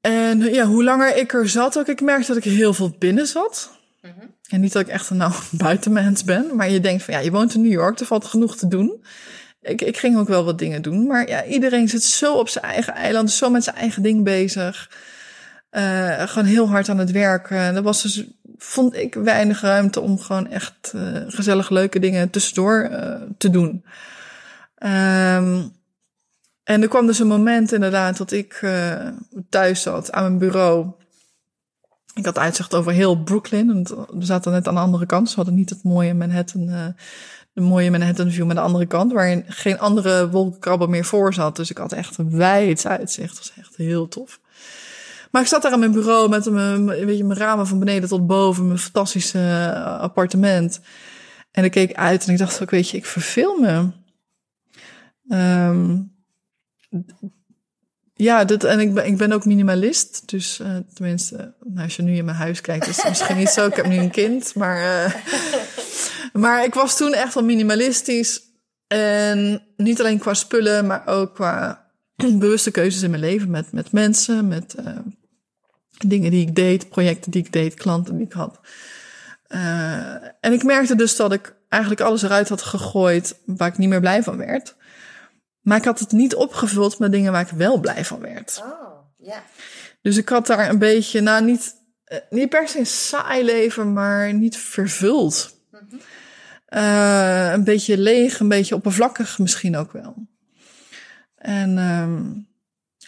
[0.00, 3.26] en ja, hoe langer ik er zat, ook ik merkte dat ik heel veel binnen
[3.26, 3.70] zat.
[4.02, 4.34] Mm -hmm.
[4.48, 5.32] En niet dat ik echt een nou
[5.66, 8.56] buitenmens ben, maar je denkt van ja, je woont in New York, er valt genoeg
[8.56, 9.04] te doen.
[9.66, 12.64] Ik, ik ging ook wel wat dingen doen, maar ja, iedereen zit zo op zijn
[12.64, 14.90] eigen eiland, zo met zijn eigen ding bezig.
[15.70, 17.56] Uh, gewoon heel hard aan het werken.
[17.56, 18.24] Er was dus,
[18.56, 23.84] vond ik, weinig ruimte om gewoon echt uh, gezellig leuke dingen tussendoor uh, te doen.
[24.78, 25.74] Um,
[26.64, 28.64] en er kwam dus een moment inderdaad dat ik
[29.48, 30.86] thuis zat aan mijn bureau.
[32.14, 33.66] Ik had uitzicht over heel Brooklyn.
[33.66, 35.28] Want we zaten net aan de andere kant.
[35.28, 36.94] Ze hadden niet het mooie Manhattan,
[37.56, 41.56] de mooie Manhattan view met de andere kant, waarin geen andere wolkenkrabber meer voor zat.
[41.56, 43.36] Dus ik had echt een wijd uitzicht.
[43.36, 44.40] Dat was echt heel tof.
[45.30, 48.08] Maar ik zat daar aan mijn bureau met mijn, weet je, mijn ramen van beneden
[48.08, 50.80] tot boven, mijn fantastische uh, appartement.
[51.50, 53.90] En ik keek uit en ik dacht ook, weet je, ik verveel me.
[55.28, 56.14] Um,
[58.14, 60.22] ja, dat, en ik ben, ik ben ook minimalist.
[60.28, 63.48] Dus uh, tenminste, nou, als je nu in mijn huis kijkt, is het misschien niet
[63.48, 63.66] zo.
[63.66, 65.14] Ik heb nu een kind, maar, uh,
[66.36, 68.40] maar ik was toen echt wel minimalistisch.
[68.86, 73.50] En niet alleen qua spullen, maar ook qua bewuste keuzes in mijn leven.
[73.50, 74.98] Met, met mensen, met uh,
[76.06, 78.60] dingen die ik deed, projecten die ik deed, klanten die ik had.
[80.40, 84.00] en ik merkte dus dat ik eigenlijk alles eruit had gegooid waar ik niet meer
[84.00, 84.76] blij van werd.
[85.60, 88.60] Maar ik had het niet opgevuld met dingen waar ik wel blij van werd.
[88.62, 88.68] Oh,
[89.16, 89.26] ja.
[89.26, 89.38] Yeah.
[90.02, 91.74] Dus ik had daar een beetje, nou niet,
[92.30, 95.56] niet per se een saai leven, maar niet vervuld.
[95.70, 96.00] Mm -hmm.
[96.68, 100.14] Uh, een beetje leeg, een beetje oppervlakkig misschien ook wel.
[101.36, 102.48] En, um,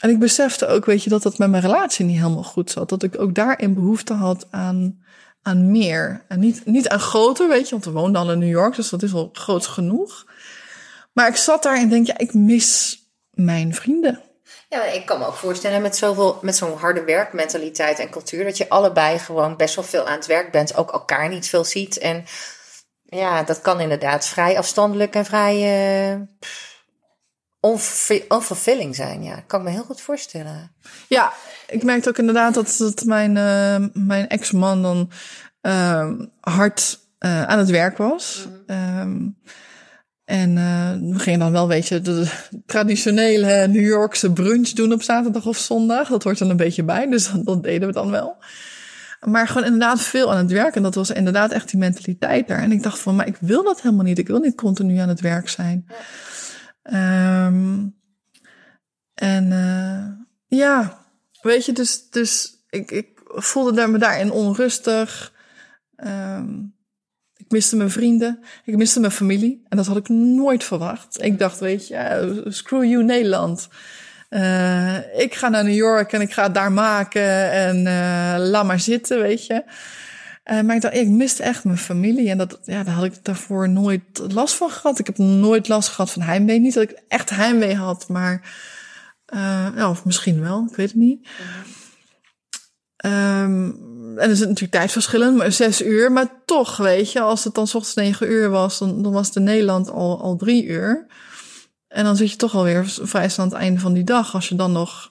[0.00, 2.88] en ik besefte ook, weet je, dat dat met mijn relatie niet helemaal goed zat.
[2.88, 5.04] Dat ik ook daarin behoefte had aan,
[5.42, 6.24] aan meer.
[6.28, 8.88] En niet, niet aan groter, weet je, want we woonden al in New York, dus
[8.88, 10.26] dat is wel groot genoeg.
[11.12, 12.98] Maar ik zat daar en denk, ja, ik mis
[13.30, 14.22] mijn vrienden.
[14.68, 18.44] Ja, ik kan me ook voorstellen met, zoveel, met zo'n harde werkmentaliteit en cultuur...
[18.44, 20.76] dat je allebei gewoon best wel veel aan het werk bent.
[20.76, 21.98] Ook elkaar niet veel ziet.
[21.98, 22.24] En
[23.08, 26.20] ja, dat kan inderdaad vrij afstandelijk en vrij uh,
[28.28, 29.22] onvervulling zijn.
[29.22, 30.72] Ja, kan ik me heel goed voorstellen.
[31.08, 31.32] Ja,
[31.66, 35.10] ik merkte ook inderdaad dat, dat mijn, uh, mijn ex-man dan
[35.62, 38.46] uh, hard aan het werk was.
[38.46, 39.36] Mm -hmm.
[40.28, 42.30] En eh, we gingen dan wel, weet je, de
[42.66, 46.08] traditionele New Yorkse brunch doen op zaterdag of zondag.
[46.08, 48.36] Dat hoort er een beetje bij, dus dat, dat deden we dan wel.
[49.20, 50.74] Maar gewoon inderdaad veel aan het werk.
[50.74, 52.62] En dat was inderdaad echt die mentaliteit daar.
[52.62, 54.18] En ik dacht van, maar ik wil dat helemaal niet.
[54.18, 55.86] Ik wil niet continu aan het werk zijn.
[56.82, 57.86] Ehm,
[59.14, 60.06] en eh,
[60.58, 61.04] ja,
[61.42, 65.32] weet je, dus, dus ik, ik voelde me daarin onrustig.
[65.96, 66.58] Ehm,
[67.36, 68.40] ik miste mijn vrienden.
[68.64, 69.62] Ik miste mijn familie.
[69.68, 71.22] En dat had ik nooit verwacht.
[71.22, 73.68] Ik dacht, weet je, ja, screw you Nederland.
[74.28, 77.50] Eh, ik ga naar New York en ik ga het daar maken.
[77.50, 79.64] En eh, laat maar zitten, weet je.
[80.42, 82.30] Eh, maar ik dacht, ik miste echt mijn familie.
[82.30, 84.98] En dat, ja, daar had ik daarvoor nooit last van gehad.
[84.98, 86.60] Ik heb nooit last gehad van heimwee.
[86.60, 88.56] Niet dat ik echt heimwee had, maar...
[89.76, 91.28] ja, of misschien wel, ik weet het niet.
[92.96, 93.70] Ehm,
[94.16, 96.12] en er zit natuurlijk tijdverschillen, maar zes uur.
[96.12, 99.26] Maar toch, weet je, als het dan 's ochtends negen uur was, dan, dan was
[99.26, 101.06] het in Nederland al, al drie uur.
[101.88, 104.34] En dan zit je toch alweer vrij snel aan het einde van die dag.
[104.34, 105.10] Als je dan nog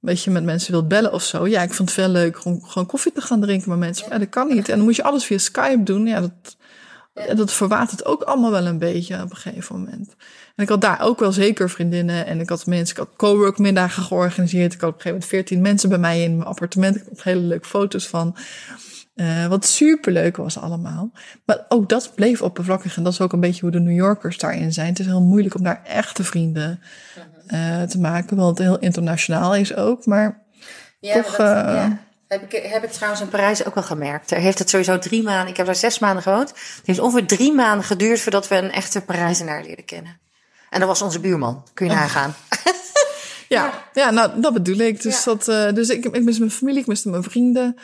[0.00, 1.46] een beetje met mensen wilt bellen of zo.
[1.46, 4.08] Ja, ik vond het veel leuk om gewoon koffie te gaan drinken met mensen.
[4.08, 4.68] Maar dat kan niet.
[4.68, 6.06] En dan moet je alles via Skype doen.
[6.06, 6.56] Ja, dat,
[7.14, 7.34] ja.
[7.34, 10.14] dat verwatert ook allemaal wel een beetje op een gegeven moment.
[10.56, 12.26] En ik had daar ook wel zeker vriendinnen.
[12.26, 14.72] En ik had mensen, ik had coworkmiddagen georganiseerd.
[14.72, 16.96] Ik had op een gegeven moment veertien mensen bij mij in mijn appartement.
[16.96, 18.36] Ik heb hele leuke foto's van.
[19.16, 21.10] Uh, wat superleuk was allemaal.
[21.44, 22.96] Maar ook dat bleef oppervlakkig.
[22.96, 24.88] En dat is ook een beetje hoe de New Yorkers daarin zijn.
[24.88, 26.80] Het is heel moeilijk om daar echte vrienden
[27.48, 28.36] uh, te maken.
[28.36, 30.06] Want het heel internationaal is ook.
[30.06, 30.42] Maar
[31.00, 31.38] Ja, toch...
[31.38, 31.98] maar dat- eh, ja.
[32.28, 34.30] Heb ik, heb ik trouwens in Parijs ook wel gemerkt.
[34.30, 36.48] Er heeft het sowieso drie maanden, ik heb daar zes maanden gewoond.
[36.48, 40.18] Het heeft ongeveer drie maanden geduurd voordat we een echte Parijzenaar leren kennen.
[40.70, 41.98] En dat was onze buurman, kun je Oh.
[41.98, 42.34] nagaan.
[43.48, 45.02] Ja, ja, nou, dat bedoel ik.
[45.02, 45.32] Dus, Ja.
[45.34, 47.76] dat, eh, dus ik, ik miste mijn familie, ik miste mijn vrienden.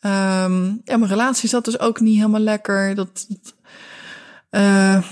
[0.00, 2.94] Ehm, ja, mijn relatie zat dus ook niet helemaal lekker.
[2.94, 3.54] Dat, dat,
[4.50, 5.02] eh,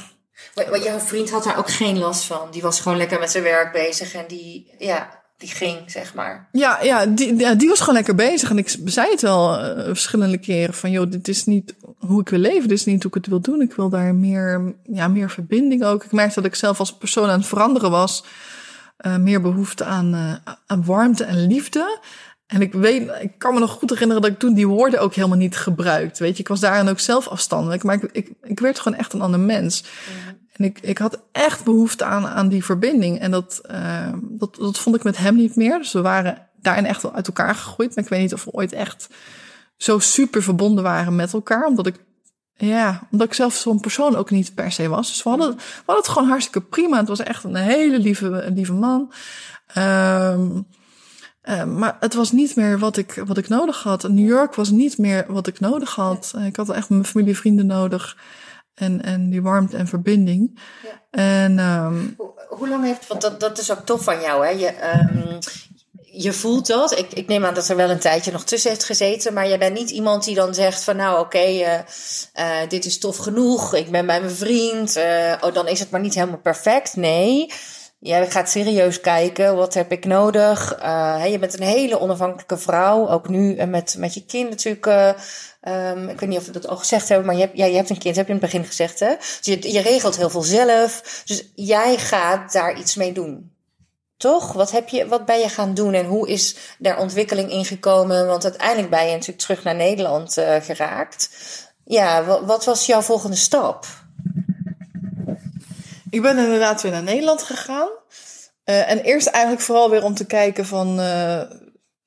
[0.54, 2.50] Want jouw vriend had daar ook geen last van.
[2.50, 6.48] Die was gewoon lekker met zijn werk bezig en die, ja, die ging, zeg maar.
[6.52, 8.50] ja, ja, die, ja, die was gewoon lekker bezig.
[8.50, 12.28] En ik zei het wel eh, verschillende keren van, joh, dit is niet hoe ik
[12.28, 12.68] wil leven.
[12.68, 13.60] Dit is niet hoe ik het wil doen.
[13.60, 16.04] Ik wil daar meer, ja, meer verbinding ook.
[16.04, 18.24] Ik merkte dat ik zelf als persoon aan het veranderen was.
[18.96, 21.98] Eh, meer behoefte aan, aan warmte en liefde.
[22.46, 25.14] En ik weet, ik kan me nog goed herinneren dat ik toen die woorden ook
[25.14, 26.18] helemaal niet gebruikt.
[26.18, 29.12] Weet je, ik was daarin ook zelf afstandelijk, maar ik, ik, ik werd gewoon echt
[29.12, 29.84] een ander mens.
[30.52, 33.18] En ik, ik had echt behoefte aan, aan die verbinding.
[33.18, 35.78] En dat, eh, dat, dat vond ik met hem niet meer.
[35.78, 37.94] Dus we waren daarin echt wel uit elkaar gegroeid.
[37.94, 39.08] Maar ik weet niet of we ooit echt
[39.76, 41.66] zo super verbonden waren met elkaar.
[41.66, 42.04] Omdat ik,
[42.56, 45.08] ja, omdat ik zelf zo'n persoon ook niet per se was.
[45.08, 46.98] Dus we hadden, we hadden het gewoon hartstikke prima.
[46.98, 49.12] Het was echt een hele lieve, een lieve man.
[49.66, 50.48] Ehm
[51.48, 54.08] uh, maar het was niet meer wat ik, wat ik nodig had.
[54.08, 56.32] New York was niet meer wat ik nodig had.
[56.36, 58.16] Uh, ik had echt mijn familie en vrienden nodig.
[58.74, 60.58] En, en die warmte en verbinding.
[60.82, 61.00] Ja.
[61.10, 64.50] En um, Hoe, hoe lang heeft, want dat, dat is ook tof van jou, hè?
[64.50, 64.74] Je,
[65.12, 65.38] um,
[66.12, 66.98] je voelt dat.
[66.98, 69.32] Ik, ik neem aan dat er wel een tijdje nog tussen heeft gezeten.
[69.32, 72.84] Maar je bent niet iemand die dan zegt van nou oké, okay, uh, uh, dit
[72.84, 73.74] is tof genoeg.
[73.74, 74.96] Ik ben bij mijn vriend.
[74.96, 76.96] Uh, oh, dan is het maar niet helemaal perfect.
[76.96, 77.52] Nee.
[77.98, 80.82] Jij gaat serieus kijken, wat heb ik nodig?
[80.82, 84.86] Uh, je bent een hele onafhankelijke vrouw, ook nu met, met je kind natuurlijk.
[84.86, 85.12] Uh,
[85.90, 87.76] um, ik weet niet of we dat al gezegd hebben, maar je hebt, ja, je
[87.76, 89.00] hebt een kind, heb je in het begin gezegd.
[89.00, 89.14] Hè?
[89.16, 91.22] Dus je, je regelt heel veel zelf.
[91.24, 93.54] Dus jij gaat daar iets mee doen.
[94.16, 94.52] Toch?
[94.52, 98.26] Wat, heb je, wat ben je gaan doen en hoe is daar ontwikkeling ingekomen?
[98.26, 100.32] Want uiteindelijk ben je natuurlijk terug naar Nederland
[100.62, 101.30] geraakt.
[101.84, 103.86] Ja, wat, wat was jouw volgende stap?
[106.10, 107.88] Ik ben inderdaad weer naar Nederland gegaan.
[108.64, 111.00] Uh, en eerst eigenlijk vooral weer om te kijken van...
[111.00, 111.42] Uh,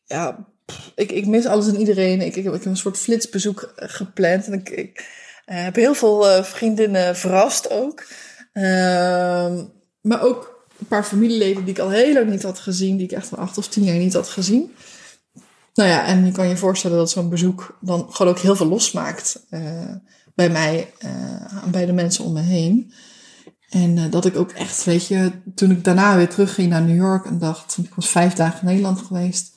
[0.05, 0.47] ja,
[0.95, 2.21] ik, ik mis alles en iedereen.
[2.21, 4.45] Ik, ik, heb, ik een soort flitsbezoek gepland.
[4.45, 5.03] En ik,
[5.45, 8.03] heb heel veel vriendinnen verrast ook.
[8.53, 9.63] Ehm,
[10.01, 12.97] maar ook een paar familieleden die ik al heel lang niet had gezien.
[12.97, 14.75] Die ik echt al acht of tien jaar niet had gezien.
[15.73, 18.67] Nou ja, en je kan je voorstellen dat zo'n bezoek dan gewoon ook heel veel
[18.67, 19.45] losmaakt.
[20.35, 22.93] bij mij en bij de mensen om me heen.
[23.69, 26.95] En uh, dat ik ook echt, weet je, toen ik daarna weer terugging naar New
[26.95, 29.53] York en dacht, ik was vijf dagen in Nederland geweest,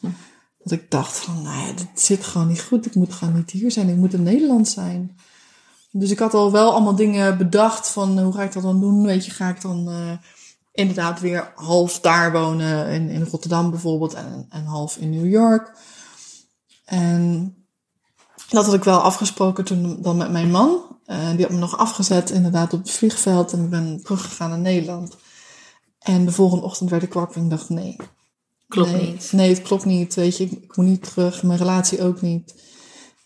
[0.58, 2.86] dat ik dacht van, nou ja, dit zit gewoon niet goed.
[2.86, 5.16] Ik moet gewoon niet hier zijn, ik moet in Nederland zijn.
[5.90, 9.04] Dus ik had al wel allemaal dingen bedacht van, hoe ga ik dat dan doen?
[9.06, 10.12] Weet je, ga ik dan uh,
[10.72, 15.72] inderdaad weer half daar wonen, in, in Rotterdam bijvoorbeeld, en, en half in New York.
[16.84, 17.54] En
[18.52, 20.80] dat had ik wel afgesproken toen dan met mijn man.
[21.06, 23.52] Uh, die had me nog afgezet inderdaad op het vliegveld.
[23.52, 25.16] En ik ben teruggegaan naar Nederland.
[25.98, 27.96] En de volgende ochtend werd ik wakker en ik dacht nee.
[28.68, 29.32] Klopt nee, niet.
[29.32, 30.14] Nee, het klopt niet.
[30.14, 31.42] Weet je, ik, ik moet niet terug.
[31.42, 32.54] Mijn relatie ook niet.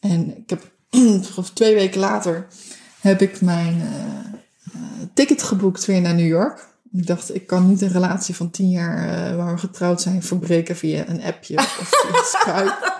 [0.00, 0.72] En ik heb
[1.54, 2.46] twee weken later
[3.00, 4.26] heb ik mijn, uh,
[5.14, 6.66] ticket geboekt weer naar New York.
[6.92, 10.22] Ik dacht, ik kan niet een relatie van tien jaar eh, waar we getrouwd zijn
[10.22, 11.90] verbreken via een appje of
[12.40, 12.94] Skype.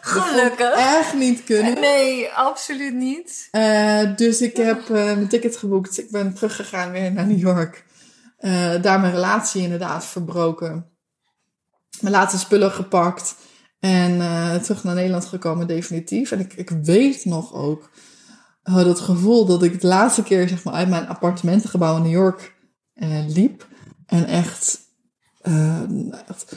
[0.00, 0.74] Gelukkig.
[0.74, 1.80] Echt niet kunnen.
[1.80, 3.48] Nee, absoluut niet.
[3.50, 5.98] Eh, dus ik heb eh, mijn ticket geboekt.
[5.98, 7.84] Ik ben teruggegaan weer naar New York.
[8.38, 10.86] Eh, daar mijn relatie inderdaad verbroken.
[12.00, 13.34] Mijn laatste spullen gepakt.
[13.80, 14.18] En
[14.62, 16.30] terug naar Nederland gekomen definitief.
[16.30, 17.90] En ik, ik weet nog ook
[18.62, 22.54] dat gevoel dat ik de laatste keer zeg maar, uit mijn appartementengebouw in New York
[23.28, 23.66] liep.
[24.06, 24.78] En echt...
[26.26, 26.56] echt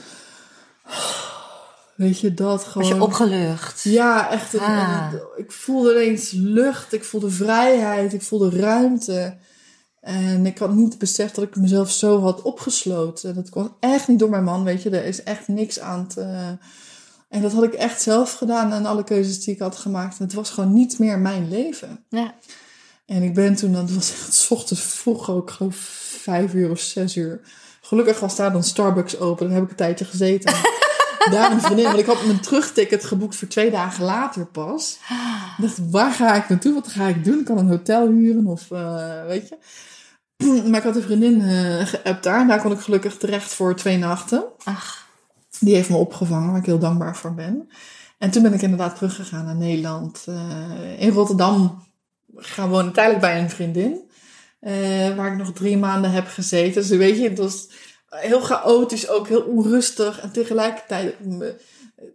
[2.03, 2.87] weet je, dat Was gewoon...
[2.87, 3.83] je opgelucht?
[3.83, 4.53] Ja, echt.
[4.53, 5.13] een- Ah.
[5.35, 9.37] ik voelde ineens lucht, ik voelde vrijheid, ik voelde ruimte.
[10.01, 13.35] En ik had niet beseft dat ik mezelf zo had opgesloten.
[13.35, 14.89] Dat kwam echt niet door mijn man, weet je.
[14.89, 16.57] Er is echt niks aan te...
[17.29, 20.17] En dat had ik echt zelf gedaan en alle keuzes die ik had gemaakt.
[20.19, 22.03] En het was gewoon niet meer mijn leven.
[22.09, 22.33] Ja.
[23.05, 25.75] En ik ben toen, dat was echt 's ochtends vroeg ook, ik geloof
[26.21, 27.41] vijf uur of zes uur.
[27.81, 30.53] Gelukkig was daar dan Starbucks open, daar heb ik een tijdje gezeten.
[31.31, 34.99] daar een vriendin, want ik had mijn terugticket geboekt voor twee dagen later pas.
[35.57, 36.73] Ik dacht, waar ga ik naartoe?
[36.73, 37.39] Wat ga ik doen?
[37.39, 39.57] Ik kan een hotel huren of eh, weet je.
[40.69, 43.75] maar ik had een vriendin eh geappt daar en daar kon ik gelukkig terecht voor
[43.75, 44.43] twee nachten.
[44.63, 45.07] Ach,
[45.59, 47.69] Die heeft me opgevangen, waar ik heel dankbaar voor ben.
[48.17, 50.23] En toen ben ik inderdaad teruggegaan naar Nederland.
[50.27, 51.83] Eh, in Rotterdam
[52.35, 54.01] gaan wonen, tijdelijk bij een vriendin.
[55.15, 56.81] waar ik nog drie maanden heb gezeten.
[56.81, 57.67] Dus weet je, het was
[58.15, 60.19] heel chaotisch, ook heel onrustig.
[60.19, 61.55] En tegelijkertijd me,
[61.95, 62.05] eh,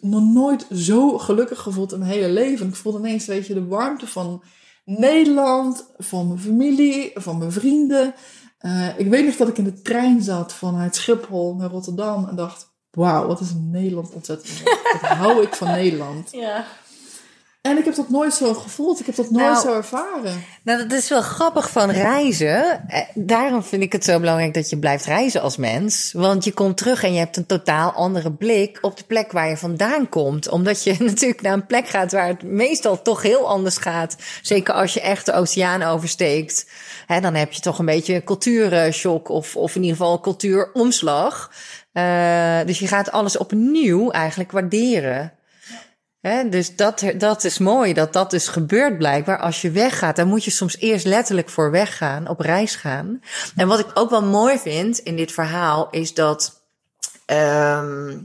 [0.00, 2.68] nog nooit zo gelukkig gevoeld in mijn hele leven.
[2.68, 4.42] Ik voelde ineens, weet je, de warmte van
[4.84, 8.14] Nederland, van mijn familie, van mijn vrienden.
[8.58, 12.36] Eh, ik weet nog dat ik in de trein zat vanuit Schiphol naar Rotterdam en
[12.36, 14.76] dacht, wauw, wat is Nederland ontzettend mooi.
[15.00, 16.30] Wat hou ik van Nederland.
[16.46, 16.64] ja.
[17.62, 20.44] En ik heb dat nooit zo gevoeld, ik heb dat nooit Nou, zo ervaren.
[20.62, 22.88] Nou, dat is wel grappig van reizen.
[22.88, 26.12] Eh, Daarom vind ik het zo belangrijk dat je blijft reizen als mens.
[26.12, 29.48] Want je komt terug en je hebt een totaal andere blik op de plek waar
[29.48, 30.48] je vandaan komt.
[30.48, 34.16] Omdat je natuurlijk naar een plek gaat waar het meestal toch heel anders gaat.
[34.42, 36.66] Zeker als je echt de oceaan oversteekt.
[37.06, 41.50] Hè, dan heb je toch een beetje cultuurshock of, of in ieder geval cultuuromslag.
[41.92, 45.32] Eh, dus je gaat alles opnieuw eigenlijk waarderen.
[46.22, 49.38] Dus dat, dat is mooi dat dat dus gebeurt blijkbaar.
[49.38, 53.20] Als je weggaat, dan moet je soms eerst letterlijk voor weggaan, op reis gaan.
[53.56, 56.62] En wat ik ook wel mooi vind in dit verhaal is dat
[57.26, 58.18] ehm,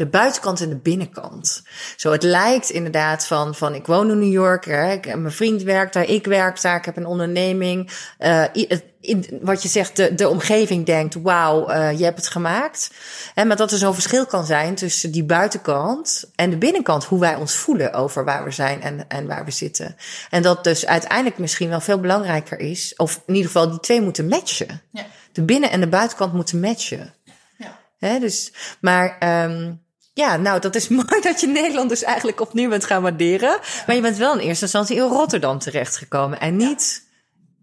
[0.00, 1.62] de buitenkant en de binnenkant.
[1.96, 5.62] Zo, het lijkt inderdaad van, van ik woon in New York, hè, ik, mijn vriend
[5.62, 7.90] werkt daar, ik werk daar, ik heb een onderneming.
[8.18, 12.28] Eh, het- in, wat je zegt, de, de omgeving denkt, wauw, eh, je hebt het
[12.28, 12.90] gemaakt.
[13.34, 17.20] Hè, maar dat er zo'n verschil kan zijn tussen die buitenkant en de binnenkant, hoe
[17.20, 19.96] wij ons voelen over waar we zijn en, en waar we zitten.
[20.30, 24.00] En dat dus uiteindelijk misschien wel veel belangrijker is, of in ieder geval die twee
[24.02, 24.80] moeten matchen.
[24.90, 25.06] Ja.
[25.32, 27.14] De binnen- en de buitenkant moeten matchen.
[27.58, 27.78] Ja.
[27.98, 29.72] Hè, dus, maar ehm,
[30.20, 33.58] ja, nou, dat is mooi dat je Nederland dus eigenlijk opnieuw bent gaan waarderen.
[33.86, 37.08] Maar je bent wel in eerste instantie in Rotterdam terechtgekomen en niet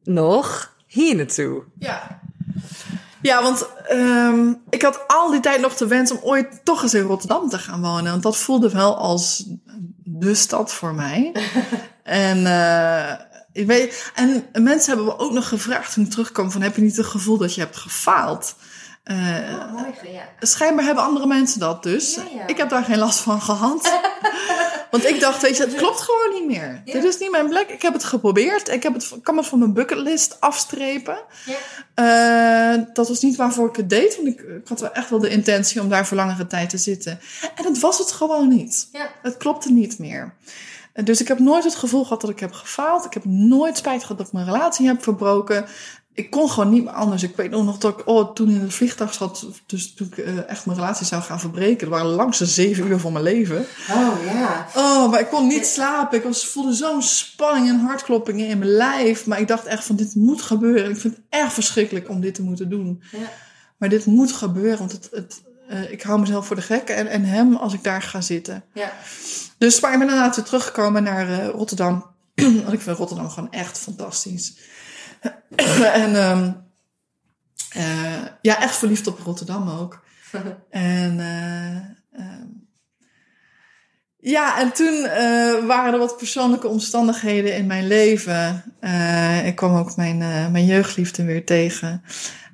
[0.03, 1.63] nog hier naartoe.
[1.79, 2.19] Ja.
[3.21, 6.93] Ja, want ehm, ik had al die tijd nog de wens om ooit toch eens
[6.93, 8.11] in Rotterdam te gaan wonen.
[8.11, 9.45] Want dat voelde wel als
[10.03, 11.31] de stad voor mij.
[12.03, 13.13] en, eh,
[13.51, 16.81] ik weet, en mensen hebben me ook nog gevraagd toen ik terugkwam van heb je
[16.81, 18.55] niet het gevoel dat je hebt gefaald?
[19.07, 20.21] Eh, mooi, ja.
[20.39, 22.15] Schijnbaar hebben andere mensen dat dus.
[22.15, 22.47] Ja, ja.
[22.47, 23.99] Ik heb daar geen last van gehad.
[24.91, 26.81] Want ik dacht, weet je, het klopt gewoon niet meer.
[26.85, 27.69] Dit is niet mijn plek.
[27.69, 28.69] Ik heb het geprobeerd.
[28.69, 31.17] Ik heb het, kan het van mijn bucketlist afstrepen.
[31.93, 34.15] Eh, dat was niet waarvoor ik het deed.
[34.15, 36.77] Want ik, ik had wel echt wel de intentie om daar voor langere tijd te
[36.77, 37.19] zitten.
[37.55, 38.89] En dat was het gewoon niet.
[38.91, 39.09] Ja.
[39.21, 40.33] Het klopte niet meer.
[40.93, 43.05] Eh, Dus ik heb nooit het gevoel gehad dat ik heb gefaald.
[43.05, 45.65] Ik heb nooit spijt gehad dat ik mijn relatie heb verbroken.
[46.17, 47.23] Ik kon gewoon niet meer anders.
[47.23, 50.49] Ik weet nog dat ik oh, toen in het vliegtuig zat, dus toen ik eh,
[50.49, 51.89] echt mijn relatie zou gaan verbreken.
[51.89, 53.65] Dat waren langste zeven uur van mijn leven.
[53.89, 54.67] Oh ja.
[54.75, 56.17] Oh, maar ik kon niet slapen.
[56.17, 59.25] Ik was, voelde zo'n spanning en hartkloppingen in mijn lijf.
[59.25, 60.89] Maar ik dacht echt van dit moet gebeuren.
[60.89, 63.03] Ik vind het erg verschrikkelijk om dit te moeten doen.
[63.77, 67.07] Maar dit moet gebeuren, want het, het, eh, ik hou mezelf voor de gek en,
[67.07, 68.63] en hem als ik daar ga zitten.
[68.73, 68.91] Ja.
[69.57, 72.05] Dus maar ik ben inderdaad weer teruggekomen naar eh, Rotterdam.
[72.63, 74.53] Want ik vind Rotterdam gewoon echt fantastisch.
[76.03, 76.51] en ehm,
[77.77, 80.03] eh, ja, echt verliefd op Rotterdam ook.
[80.69, 81.75] en eh,
[82.21, 82.47] ehm,
[84.17, 88.63] ja, en toen eh, waren er wat persoonlijke omstandigheden in mijn leven.
[89.45, 90.17] Ik kwam ook mijn,
[90.51, 92.03] mijn jeugdliefde weer tegen.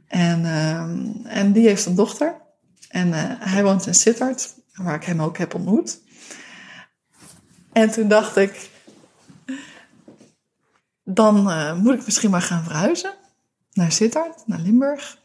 [0.07, 2.41] En, ehm, en die heeft een dochter.
[2.89, 6.01] En hij woont in Sittard, waar ik hem ook heb ontmoet.
[7.72, 8.70] En toen dacht ik,
[11.04, 13.14] dan eh, moet ik misschien maar gaan verhuizen.
[13.74, 15.18] Naar Sittard, naar Limburg.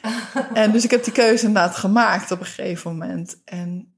[0.54, 3.36] en dus ik heb die keuze inderdaad gemaakt op een gegeven moment.
[3.44, 3.94] En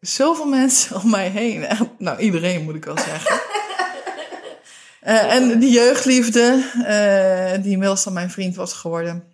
[0.00, 1.64] zoveel mensen om mij heen.
[1.64, 3.40] echt, Nou, iedereen moet ik wel zeggen.
[5.00, 9.24] Eh, en die jeugdliefde, eh, die inmiddels dan mijn vriend was geworden.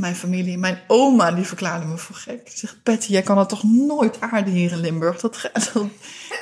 [0.00, 2.44] Mijn familie, mijn oma, die verklaarde me voor gek.
[2.44, 5.20] Die zegt, Betty, jij kan het toch nooit aarden hier in Limburg?
[5.20, 5.86] Dat, dat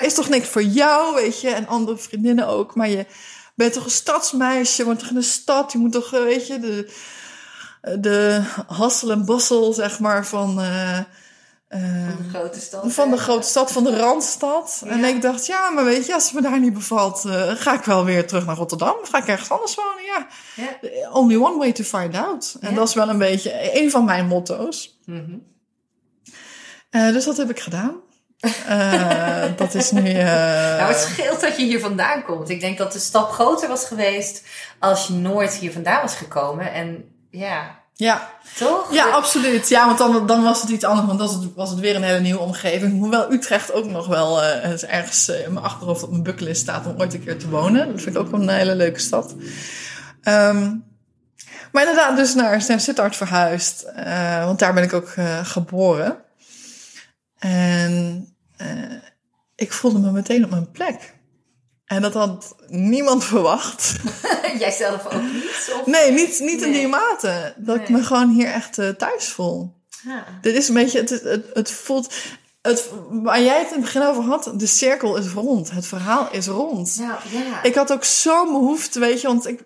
[0.00, 1.50] is toch niks voor jou, weet je?
[1.50, 2.74] En andere vriendinnen ook.
[2.74, 3.06] Maar je
[3.54, 5.72] bent toch een stadsmeisje, je woont toch in de stad?
[5.72, 6.92] Je moet toch, eh, weet je, de,
[8.00, 10.60] de hassel en bossel, zeg maar, van...
[11.68, 12.92] eh, eh, grote stad.
[12.92, 14.82] van de grote stad, van de Randstad.
[14.86, 17.74] En ik dacht, ja, maar weet je, als het me daar niet bevalt, eh, ga
[17.74, 18.94] ik wel weer terug naar Rotterdam.
[19.02, 20.04] Of ga ik ergens anders wonen?
[20.04, 21.10] Ja, Ja.
[21.10, 22.56] only one way to find out.
[22.60, 22.76] En Ja.
[22.76, 25.00] dat is wel een beetje een van mijn motto's.
[25.04, 25.36] Mhm.
[26.90, 27.94] Eh, dus dat heb ik gedaan.
[28.66, 30.12] Eh, dat is nu...
[30.12, 32.48] Nou, het scheelt dat je hier vandaan komt.
[32.48, 34.42] Ik denk dat de stap groter was geweest
[34.78, 36.72] als je nooit hier vandaan was gekomen.
[36.72, 38.92] En ja, ja, toch?
[38.92, 39.68] ja, absoluut.
[39.68, 41.06] Ja, want dan, dan was het iets anders.
[41.06, 42.98] Want dan was het, was het weer een hele nieuwe omgeving.
[42.98, 46.86] Hoewel Utrecht ook nog wel is ergens eh, in mijn achterhoofd op mijn bucketlist staat
[46.86, 47.92] om ooit een keer te wonen.
[47.92, 49.34] Dat vind ik ook een hele leuke stad.
[50.22, 50.74] Ehm,
[51.72, 53.82] maar inderdaad, dus naar, naar Sittard verhuisd.
[53.82, 56.16] eh, want daar ben ik ook geboren.
[57.38, 58.26] En
[59.54, 61.17] ik voelde me meteen op mijn plek.
[61.88, 63.96] En dat had niemand verwacht.
[64.58, 65.72] Jij zelf ook niet?
[65.80, 65.86] Of?
[65.86, 67.54] Nee, niet, niet in die mate.
[67.56, 69.76] Dat ik me gewoon hier echt eh, thuis voel.
[70.04, 70.24] Ja.
[70.40, 72.14] Dit is een beetje, het, het, het voelt,
[72.62, 75.70] het, waar jij het in het begin over had, de cirkel is rond.
[75.70, 76.96] Het verhaal is rond.
[76.98, 77.62] Nou, ja.
[77.62, 79.64] Ik had ook zo'n behoefte, weet je, want ik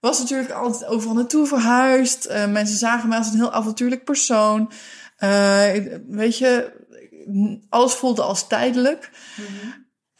[0.00, 2.24] was natuurlijk altijd overal naartoe verhuisd.
[2.24, 4.72] Eh, mensen zagen mij als een heel avontuurlijk persoon.
[5.16, 5.72] Eh,
[6.08, 6.72] weet je,
[7.68, 9.10] alles voelde als tijdelijk.
[9.36, 9.70] Mhm.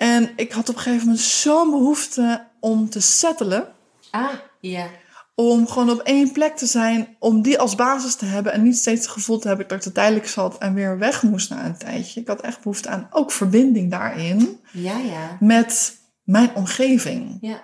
[0.01, 3.68] En ik had op een gegeven moment zo'n behoefte om te settelen.
[4.11, 4.28] Ah,
[4.61, 4.86] ja.
[5.34, 8.76] Om gewoon op één plek te zijn, om die als basis te hebben en niet
[8.76, 11.64] steeds het gevoel te hebben dat ik er tijdelijk zat en weer weg moest na
[11.64, 12.20] een tijdje.
[12.20, 15.36] Ik had echt behoefte aan ook verbinding daarin Ja, ja.
[15.40, 17.38] met mijn omgeving.
[17.40, 17.62] Ja.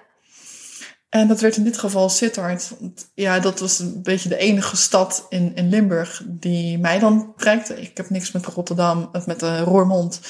[1.08, 2.72] En dat werd in dit geval Sittard.
[2.78, 7.32] Want ja, dat was een beetje de enige stad in, in Limburg die mij dan
[7.36, 7.78] trekt.
[7.78, 10.20] Ik heb niks met Rotterdam, of met de Roermond.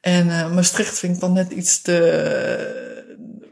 [0.00, 2.86] En eh, Maastricht vind ik dan net iets te...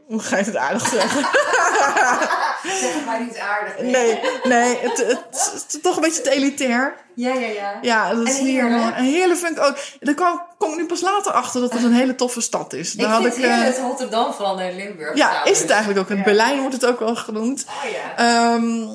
[0.07, 1.21] Hoe ga je het aardig zeggen?
[2.81, 3.79] Zeg maar niet aardig.
[3.81, 6.95] Nee, nee, het, het, toch een beetje te elitair.
[7.15, 7.77] Ja, ja, ja.
[7.81, 8.91] Ja, dat is En helemaal.
[8.91, 9.77] En Heerlen vind ik ook.
[9.99, 12.93] Daar kwam, kom ik nu pas later achter dat het een hele toffe stad is.
[12.93, 13.41] Ik Daar had vind ik.
[13.43, 15.17] het eh, het Rotterdam van eh, Limburg.
[15.17, 15.51] ja, trouwens.
[15.51, 16.09] is het eigenlijk ook.
[16.09, 16.23] In Ja.
[16.23, 17.65] Berlijn wordt het ook wel genoemd.
[17.67, 18.15] Oh ja.
[18.53, 18.87] Ehm,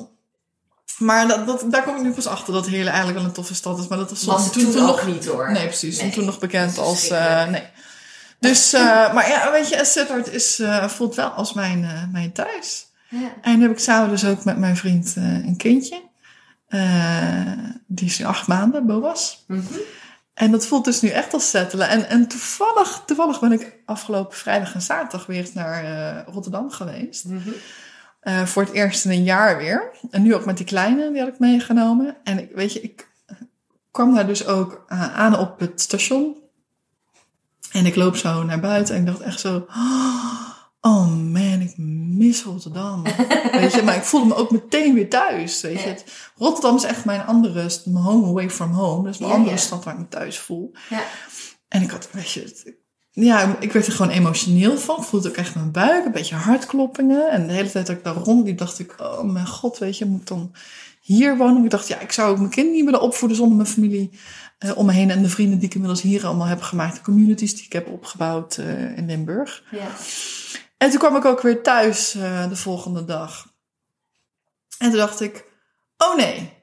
[0.97, 3.55] maar dat, dat, daar kom ik nu pas achter dat Heerlen eigenlijk wel een toffe
[3.55, 3.87] stad is.
[3.87, 5.51] Maar dat was, Was het toen, ook niet hoor.
[5.51, 6.01] Nee, precies.
[6.01, 6.11] Nee.
[6.11, 7.07] Toen nog bekend als.
[7.09, 7.63] eh, nee.
[8.39, 12.85] Dus, eh, maar ja, weet je, Sittard is, eh, voelt wel als mijn, mijn thuis.
[13.09, 13.33] Ja.
[13.41, 16.01] En nu heb ik samen dus ook met mijn vriend een kindje.
[17.87, 19.43] Die is nu acht maanden, Boas.
[19.47, 19.63] Mhm.
[20.33, 21.89] En dat voelt dus nu echt als settelen.
[21.89, 25.83] En, en toevallig, toevallig ben ik afgelopen vrijdag en zaterdag weer naar
[26.27, 27.25] Rotterdam geweest.
[27.25, 27.49] Mhm.
[28.23, 29.91] Eh, voor het eerst in een jaar weer.
[30.11, 32.15] En nu ook met die kleine, die had ik meegenomen.
[32.23, 33.07] En ik, weet je, ik
[33.91, 36.35] kwam daar dus ook eh, aan op het station.
[37.71, 39.65] En ik loop zo naar buiten en ik dacht echt zo...
[40.81, 41.73] Oh man, ik
[42.17, 43.03] mis Rotterdam.
[43.51, 45.61] weet je, maar ik voelde me ook meteen weer thuis.
[45.61, 45.87] Weet je.
[45.87, 46.05] Het-
[46.35, 49.03] Rotterdam is echt mijn andere, mijn home away from home.
[49.03, 49.61] Dat is mijn Ja, andere ja.
[49.61, 50.71] stad waar ik me thuis voel.
[50.89, 51.03] Ja.
[51.67, 52.75] En ik had, weet je,
[53.15, 54.97] ja, ik werd er gewoon emotioneel van.
[54.97, 57.31] Ik voelde ook echt mijn buik, een beetje hartkloppingen.
[57.31, 60.05] En de hele tijd dat ik daar rondliep, dacht ik, oh mijn god, weet je,
[60.05, 60.51] moet ik dan
[61.01, 61.63] hier wonen?
[61.63, 64.19] Ik dacht, ja, ik zou ook mijn kind niet willen opvoeden zonder mijn familie
[64.57, 65.09] eh, om me heen.
[65.11, 66.95] En de vrienden die ik inmiddels hier allemaal heb gemaakt.
[66.95, 69.63] De communities die ik heb opgebouwd eh, in Limburg.
[69.71, 69.87] Ja.
[70.77, 73.47] En toen kwam ik ook weer thuis eh, de volgende dag.
[74.77, 75.45] En toen dacht ik,
[75.97, 76.53] oh nee,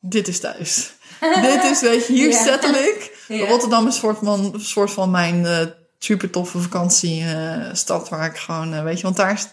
[0.00, 0.92] dit is thuis.
[1.42, 2.44] dit is, weet je, hier Ja.
[2.44, 3.24] settle ik.
[3.28, 3.46] Ja.
[3.46, 5.66] Rotterdam is een soort van, een soort van mijn eh,
[6.04, 9.48] super toffe vakantiestad waar ik gewoon, eh, weet je, want daar is,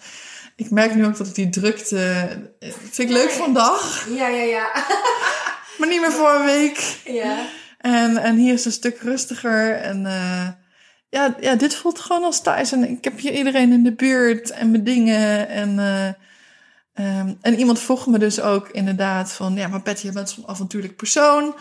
[0.55, 2.27] ik merk nu ook dat ik die drukte,
[2.59, 4.71] eh, vind ik leuk dag, Ja, ja, ja.
[5.77, 7.01] maar niet meer voor een week.
[7.05, 7.45] ja.
[7.77, 9.75] En, en hier is het een stuk rustiger.
[9.75, 10.47] En eh,
[11.09, 12.71] ja, ja, dit voelt gewoon als thuis.
[12.71, 15.49] En ik heb hier iedereen in de buurt en mijn dingen.
[15.49, 16.07] En, eh,
[16.93, 19.55] ehm, en iemand vroeg me dus ook inderdaad van...
[19.55, 21.55] Ja, maar Betty, je bent zo'n avontuurlijk persoon.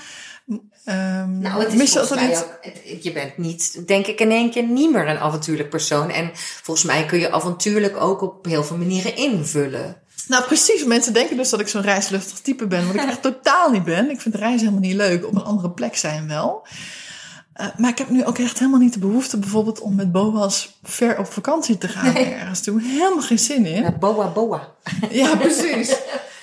[0.84, 2.59] Ehm, Nou, het is volgens mij ook...
[2.61, 6.11] het- Je bent niet, denk ik, in één keer niet meer een avontuurlijk persoon.
[6.11, 6.30] En
[6.62, 9.97] volgens mij kun je avontuurlijk ook op heel veel manieren invullen.
[10.28, 10.84] Nou, precies.
[10.84, 12.86] Mensen denken dus dat ik zo'n reislustig type ben.
[12.86, 14.11] Wat ik echt totaal niet ben.
[14.11, 15.26] Ik vind reizen helemaal niet leuk.
[15.26, 16.66] Op een andere plek zijn wel.
[17.53, 20.78] Eh, maar ik heb nu ook echt helemaal niet de behoefte bijvoorbeeld om met Boas
[20.82, 22.82] ver op vakantie te gaan ergens toe.
[22.82, 23.82] Helemaal geen zin in.
[23.82, 24.68] Ja, boa, boa.
[25.11, 25.97] Ja, precies.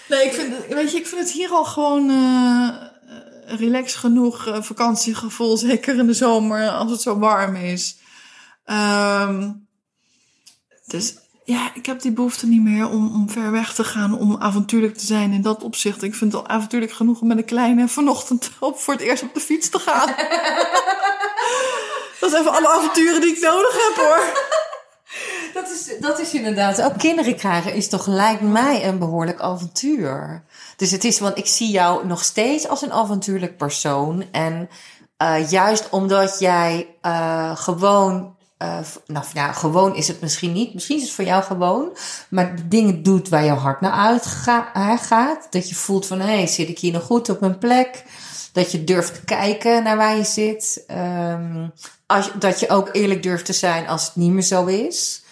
[0.09, 2.91] Nee, ik vind, weet je, ik vind het hier al gewoon eh
[3.45, 4.47] relax genoeg.
[4.47, 7.97] eh, vakantiegevoel, zeker in de zomer als het zo warm is.
[8.65, 9.51] Ehm,
[10.85, 14.35] dus ja, ik heb die behoefte niet meer om, om ver weg te gaan, om
[14.39, 16.03] avontuurlijk te zijn in dat opzicht.
[16.03, 19.23] Ik vind het al avontuurlijk genoeg om met een kleine vanochtend op voor het eerst
[19.23, 20.07] op de fiets te gaan.
[22.19, 24.51] dat is even alle avonturen die ik nodig heb hoor.
[25.53, 26.81] Dat is, dat is inderdaad.
[26.81, 30.43] Ook kinderen krijgen is toch lijkt mij een behoorlijk avontuur.
[30.75, 34.25] Dus het is, want ik zie jou nog steeds als een avontuurlijk persoon.
[34.31, 34.69] En
[35.17, 38.35] eh, juist omdat jij eh, gewoon.
[38.83, 40.73] v- nou ja, gewoon is het misschien niet.
[40.73, 41.89] Misschien is het voor jou gewoon.
[42.29, 44.19] Maar dingen doet waar jouw hart naar
[44.73, 45.47] uitgaat.
[45.49, 48.03] Dat je voelt van, hé, hey, zit ik hier nog goed op mijn plek?
[48.51, 50.83] Dat je durft te kijken naar waar je zit.
[50.87, 51.67] Ehm,
[52.05, 55.22] als, dat je ook eerlijk durft te zijn als het niet meer zo is.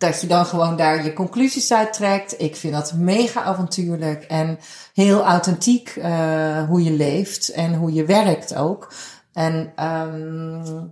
[0.00, 2.40] Dat je dan gewoon daar je conclusies uit trekt.
[2.40, 4.58] Ik vind dat mega avontuurlijk en
[4.94, 8.92] heel authentiek eh, hoe je leeft en hoe je werkt ook.
[9.32, 10.84] En ehm,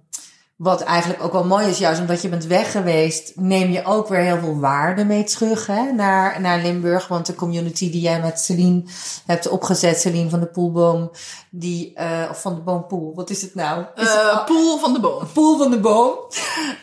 [0.59, 4.09] wat eigenlijk ook wel mooi is, juist omdat je bent weg geweest, neem je ook
[4.09, 7.09] weer heel veel waarde mee terug hè, naar, naar Limburg.
[7.09, 8.83] Want de community die jij met Celine
[9.27, 11.11] hebt opgezet, Celine van de Poelboom,
[11.51, 13.85] die, eh, of van de Boompoel, wat is het nou?
[13.95, 15.23] Is het Eh, poel van de boom.
[15.33, 16.15] Poel van de Boom.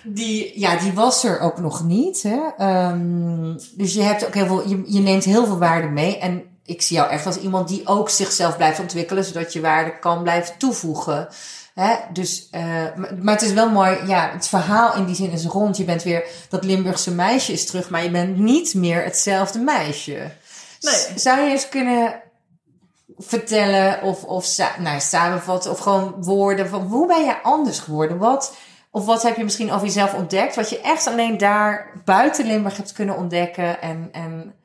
[0.03, 2.23] Die, ja, die was er ook nog niet.
[2.23, 2.39] Hè?
[2.57, 6.17] Ehm, dus je hebt ook heel veel, je, je neemt heel veel waarde mee.
[6.17, 9.99] En ik zie jou echt als iemand die ook zichzelf blijft ontwikkelen, zodat je waarde
[9.99, 11.27] kan blijven toevoegen.
[11.75, 11.95] Hè?
[12.13, 15.77] Dus, eh, maar, het is wel mooi, ja, het verhaal in die zin is rond.
[15.77, 20.31] Je bent weer, dat Limburgse meisje is terug, maar je bent niet meer hetzelfde meisje.
[20.79, 21.19] Nee.
[21.19, 22.21] Zou je eens kunnen
[23.17, 28.17] vertellen of, of nou, samenvatten of gewoon woorden van hoe ben je anders geworden?
[28.17, 28.55] Wat,
[28.91, 32.77] of wat heb je misschien over jezelf ontdekt wat je echt alleen daar buiten Limburg
[32.77, 33.81] hebt kunnen ontdekken?
[33.81, 34.55] En, en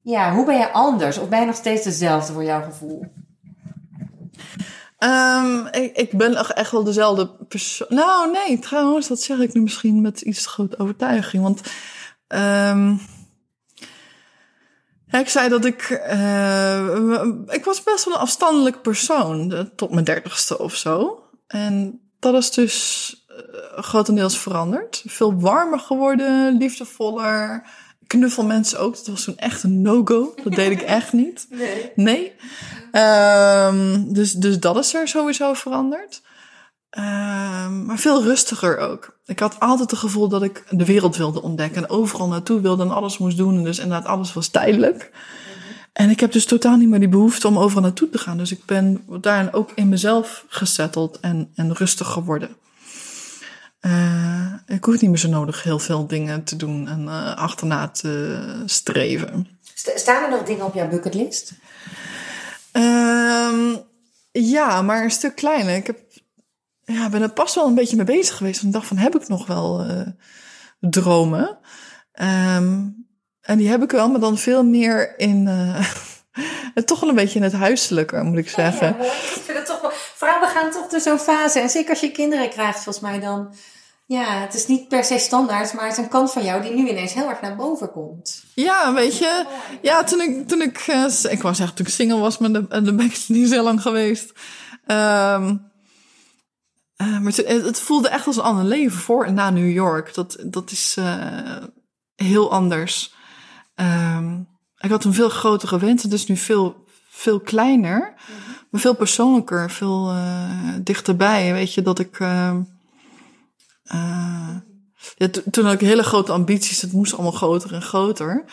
[0.00, 1.18] ja, hoe ben je anders?
[1.18, 3.12] Of ben je nog steeds dezelfde voor jouw gevoel?
[5.02, 7.86] Ehm, ik, ben echt- wel dezelfde persoon.
[7.90, 11.42] Nou, nee, trouwens, dat zeg ik nu misschien met iets te grote overtuiging.
[11.42, 11.60] Want
[12.26, 12.94] ehm,
[15.10, 15.82] ik zei dat ik.
[15.90, 19.52] eh, ik was best wel een afstandelijk persoon.
[19.52, 21.22] eh, Tot mijn dertigste of zo.
[21.46, 25.02] En dat is dus eh, grotendeels veranderd.
[25.06, 27.66] Veel warmer geworden, liefdevoller.
[28.12, 28.96] Knuffel mensen ook.
[28.96, 30.34] Dat was toen echt een no-go.
[30.42, 31.46] Dat deed ik echt niet.
[31.50, 31.92] Nee.
[31.94, 32.32] Nee.
[32.92, 36.22] Ehm, dus, dus dat is er sowieso veranderd.
[36.90, 39.18] Ehm, maar veel rustiger ook.
[39.24, 41.82] Ik had altijd het gevoel dat ik de wereld wilde ontdekken.
[41.82, 43.56] En overal naartoe wilde en alles moest doen.
[43.56, 45.10] En dus inderdaad, alles was tijdelijk.
[45.92, 48.38] En ik heb dus totaal niet meer die behoefte om overal naartoe te gaan.
[48.38, 52.56] Dus ik ben daarin ook in mezelf gesetteld en, en rustig geworden.
[53.82, 57.88] Eh, ik hoef niet meer zo nodig heel veel dingen te doen en eh, achterna
[57.88, 59.48] te streven.
[59.74, 61.52] St- Staan er nog dingen op jouw bucketlist?
[62.72, 63.76] Ehm,
[64.32, 65.74] ja, maar een stuk kleiner.
[65.76, 65.98] Ik heb,
[66.84, 68.62] ja, ben er pas wel een beetje mee bezig geweest.
[68.62, 70.06] Ik dacht van, heb ik nog wel eh,
[70.80, 71.58] dromen?
[72.12, 72.80] Ehm,
[73.40, 75.48] en die heb ik wel, maar dan veel meer in...
[76.84, 78.86] toch wel een beetje in het huiselijke, moet ik zeggen.
[78.98, 79.10] Ja, ik
[79.44, 79.91] vind het toch wel.
[80.22, 81.60] Vrouwen gaan toch door zo'n fase.
[81.60, 83.54] En zeker als je kinderen krijgt, volgens mij dan.
[84.06, 86.74] Ja, het is niet per se standaard, maar het is een kant van jou die
[86.74, 88.44] nu ineens heel erg naar boven komt.
[88.54, 89.44] Ja, weet je.
[89.82, 92.70] Ja, toen ik, toen ik, eh, ik wou zeggen toen ik single was, maar dat
[92.70, 94.32] dat ben ik niet zo lang geweest.
[94.86, 95.56] Ehm,
[96.96, 100.14] eh, maar het, het voelde echt als een ander leven voor en na New York.
[100.14, 101.56] Dat, dat is eh,
[102.16, 103.14] heel anders.
[103.74, 104.40] Ehm,
[104.78, 108.14] ik had een veel grotere wens, het is nu veel, veel kleiner.
[108.72, 111.52] Maar veel persoonlijker, veel eh, dichterbij.
[111.52, 112.20] Weet je, dat ik...
[112.20, 112.60] ehm,
[113.84, 114.56] eh,
[115.16, 116.80] ja, to- toen had ik hele grote ambities.
[116.80, 118.44] Het moest allemaal groter en groter.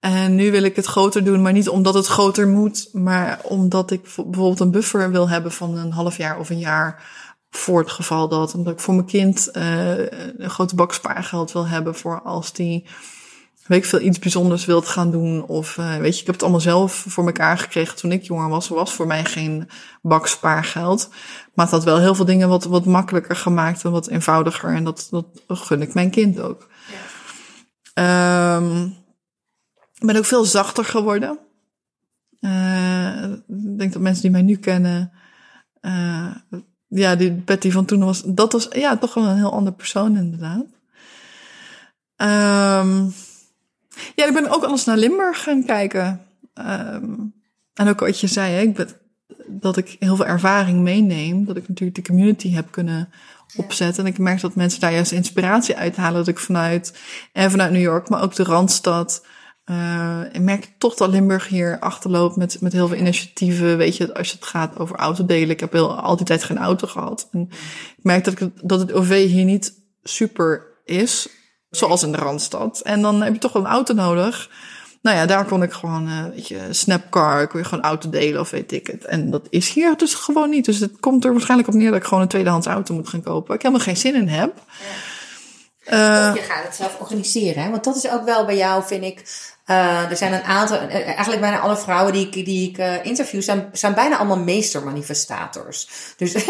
[0.00, 3.90] En nu wil ik het groter doen, maar niet omdat het groter moet, maar omdat
[3.90, 7.04] ik vo- bijvoorbeeld een buffer wil hebben van een half jaar of een jaar
[7.50, 8.54] voor het geval dat.
[8.54, 9.98] Omdat ik voor mijn kind eh,
[10.38, 12.86] een grote bak spaargeld wil hebben voor als die,
[13.66, 15.46] weet ik veel, iets bijzonders wilt gaan doen.
[15.46, 18.48] Of eh, weet je, ik heb het allemaal zelf voor elkaar gekregen toen ik jonger
[18.48, 18.68] was.
[18.68, 19.68] Was voor mij geen
[20.02, 21.08] bak spaargeld.
[21.54, 24.74] Maar het had wel heel veel dingen wat, wat makkelijker gemaakt en wat eenvoudiger.
[24.74, 26.68] En dat, dat gun ik mijn kind ook.
[27.94, 28.84] Ehm,
[29.94, 31.38] ik ben ook veel zachter geworden.
[32.40, 35.12] Eh, ik denk dat mensen die mij nu kennen,
[35.80, 36.30] eh,
[36.86, 40.16] ja, die Betty van toen was, dat was ja, toch wel een heel ander persoon
[40.16, 40.66] inderdaad.
[42.16, 43.08] Ehm,
[44.14, 46.20] ja, ik ben ook alles naar Limburg gaan kijken.
[46.54, 47.14] Ehm,
[47.74, 48.88] en ook wat je zei, hè, ik ben,
[49.46, 51.44] dat ik heel veel ervaring meeneem.
[51.44, 53.08] Dat ik natuurlijk de community heb kunnen
[53.56, 54.04] opzetten.
[54.04, 56.14] En ik merk dat mensen daar juist inspiratie uithalen.
[56.14, 56.98] Dat ik vanuit,
[57.32, 59.26] en vanuit New York, maar ook de Randstad.
[59.64, 63.76] eh ik merk toch dat Limburg hier achterloopt met, met heel veel initiatieven.
[63.76, 65.50] Weet je, als het gaat over autodelen.
[65.50, 67.28] Ik heb heel, al die tijd geen auto gehad.
[67.32, 67.48] En
[67.96, 71.28] ik merk dat, ik, dat het OV hier niet super is.
[71.70, 72.80] Zoals in de Randstad.
[72.80, 74.50] En dan heb je toch wel een auto nodig.
[75.02, 78.40] Nou ja, daar kon ik gewoon, eh weet je, Snapcar, kon je gewoon auto delen
[78.40, 79.04] of weet ik het.
[79.04, 80.64] En dat is hier dus gewoon niet.
[80.64, 83.22] Dus het komt er waarschijnlijk op neer dat ik gewoon een tweedehands auto moet gaan
[83.22, 83.46] kopen.
[83.46, 84.62] Waar ik helemaal geen zin in heb.
[85.84, 87.62] Eh, Of je gaat het zelf organiseren.
[87.62, 87.70] Hè?
[87.70, 89.22] Want dat is ook wel bij jou, vind ik.
[89.66, 93.04] Eh, er zijn een aantal, eh, eigenlijk bijna alle vrouwen die ik, die ik eh,
[93.04, 95.88] interview, zijn, zijn bijna allemaal meestermanifestators.
[96.16, 96.34] Dus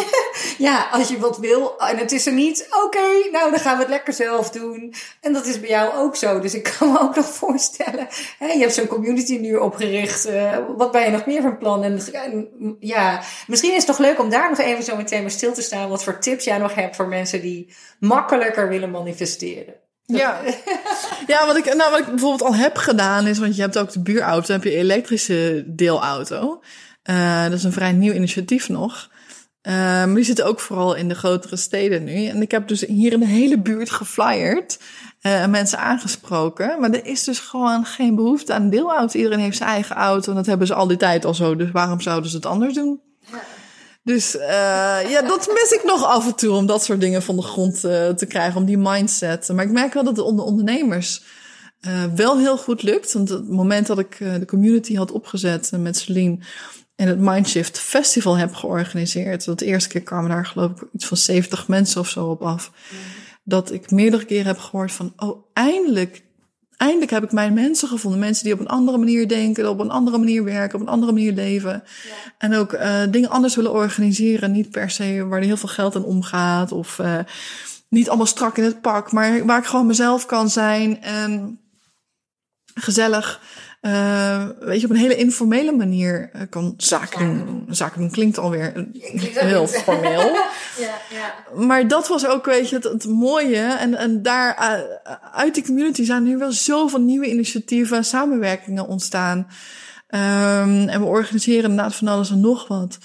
[0.59, 3.83] ja, als je wat wil en het is er niet, oké, nou dan gaan we
[3.83, 4.95] het lekker zelf doen.
[5.21, 6.41] En dat is bij jou ook zo.
[6.41, 8.09] Dus ik kan me ook nog voorstellen,
[8.39, 10.29] je hebt zo'n community nu opgericht.
[10.77, 11.83] wat ben je nog meer van plan?
[11.83, 12.01] En,
[12.81, 15.63] ja, misschien is het toch leuk om daar nog even zo meteen bij stil te
[15.63, 15.89] staan.
[15.89, 19.75] Wat voor tips jij nog hebt voor mensen die makkelijker willen manifesteren.
[20.07, 20.41] Ja.
[21.27, 23.93] ja, wat ik, nou, wat ik bijvoorbeeld al heb gedaan is, want je hebt ook
[23.93, 26.63] de buurauto, dan heb je elektrische deelauto.
[27.03, 29.11] Eh, dat is een vrij nieuw initiatief nog.
[29.61, 32.27] Eh, maar die zitten ook vooral in de grotere steden nu.
[32.27, 34.79] En ik heb dus hier in de hele buurt geflyerd
[35.21, 36.81] eh, en mensen aangesproken.
[36.81, 39.19] Maar er is dus gewoon geen behoefte aan deelauto.
[39.19, 41.57] Iedereen heeft zijn eigen auto en dat hebben ze al die tijd al zo.
[41.57, 43.01] Dus waarom zouden ze het anders doen?
[44.07, 47.37] Dus eh, ja, dat mis ik nog af en toe om dat soort dingen van
[47.37, 49.49] de grond eh, te krijgen, om die mindset.
[49.49, 51.23] Maar ik merk wel dat het onder ondernemers
[51.81, 53.13] eh, wel heel goed lukt.
[53.13, 56.39] Want het moment dat ik de community had opgezet met Celine
[56.97, 59.45] en het Mindshift Festival heb georganiseerd.
[59.45, 62.43] Dat de eerste keer kwamen daar geloof ik iets van 70 mensen of zo op
[62.43, 62.73] af.
[63.45, 66.25] Dat ik meerdere keren heb gehoord van, oh eindelijk
[66.77, 68.21] eindelijk heb ik mijn mensen gevonden.
[68.21, 71.13] Mensen die op een andere manier denken, op een andere manier werken, op een andere
[71.13, 71.83] manier leven.
[72.39, 74.53] En ook eh, dingen anders willen organiseren.
[74.53, 76.73] Niet per se waar er heel veel geld aan omgaat.
[76.73, 77.19] Of eh,
[77.89, 79.13] niet allemaal strak in het pak.
[79.13, 81.03] Maar waar ik gewoon mezelf kan zijn.
[81.03, 81.61] En
[82.75, 83.41] gezellig.
[83.87, 87.67] Eh, weet je, op een hele informele manier eh, kan zaken doen.
[87.71, 88.73] Zaken doen klinkt alweer
[89.17, 89.71] Klinkt heel niet.
[89.71, 90.37] formeel.
[90.79, 91.35] Ja, ja.
[91.67, 93.57] Maar dat was ook, weet je, het, het mooie.
[93.57, 98.87] En, en daar eh, uit die community zijn nu wel zoveel nieuwe initiatieven en samenwerkingen
[98.87, 99.47] ontstaan.
[100.09, 102.99] Ehm, en we organiseren inderdaad van alles en nog wat.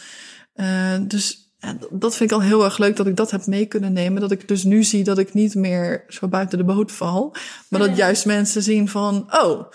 [1.02, 3.94] Dus ja, dat vind ik al heel erg leuk dat ik dat heb mee kunnen
[3.94, 4.22] nemen.
[4.22, 7.36] Dat ik dus nu zie dat ik niet meer zo buiten de boot val.
[7.68, 9.72] Maar dat juist mensen zien van, oh,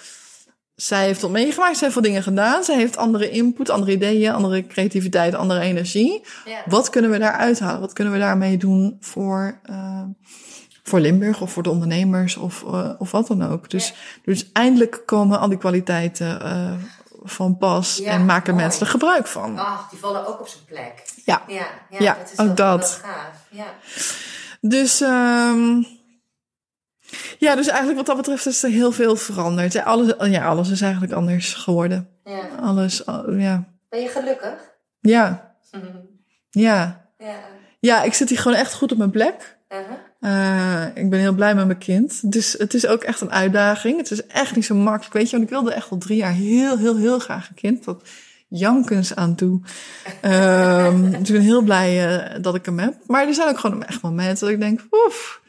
[0.76, 2.64] zij heeft wat meegemaakt, zij heeft wat dingen gedaan.
[2.64, 6.22] Zij heeft andere input, andere ideeën, andere creativiteit, andere energie.
[6.44, 6.62] Ja.
[6.66, 7.80] Wat kunnen we daar uithalen?
[7.80, 10.02] Wat kunnen we daarmee doen voor, eh,
[10.82, 13.70] voor Limburg of voor de ondernemers of, eh, of wat dan ook?
[13.70, 16.72] Dus, dus eindelijk komen al die kwaliteiten eh,
[17.22, 18.64] van pas Ja, en maken mooi.
[18.64, 19.58] mensen er gebruik van.
[19.58, 21.04] Ach, die vallen ook op zijn plek.
[21.24, 21.42] Ja.
[21.46, 21.66] Ja,
[21.98, 23.00] ja, dat is ook dat.
[23.02, 23.36] gaaf.
[23.50, 23.66] Ja.
[24.60, 25.82] Dus, ehm
[27.38, 29.72] ja, dus eigenlijk wat dat betreft is er heel veel veranderd.
[29.72, 32.08] Ja, Alles, ja, alles is eigenlijk anders geworden.
[32.24, 32.40] Ja.
[32.60, 33.64] Alles, al- ja.
[33.88, 34.54] Ben je gelukkig?
[35.00, 35.54] Ja,
[36.50, 37.04] ja.
[37.18, 37.34] Ja.
[37.80, 39.56] Ja, ik zit hier gewoon echt goed op mijn plek.
[39.68, 39.96] Uh-huh.
[40.20, 42.32] Eh, ik ben heel blij met mijn kind.
[42.32, 43.96] Dus het is ook echt een uitdaging.
[43.98, 45.12] Het is echt niet zo makkelijk.
[45.14, 47.82] Weet je, want ik wilde echt al drie jaar heel, heel, heel graag een kind.
[47.82, 48.02] Tot
[48.48, 49.60] jankens aan toe.
[50.20, 52.94] Ehm, dus ik ben heel blij eh, dat ik hem heb.
[53.06, 55.40] Maar er zijn ook gewoon echt momenten dat ik denk, oef,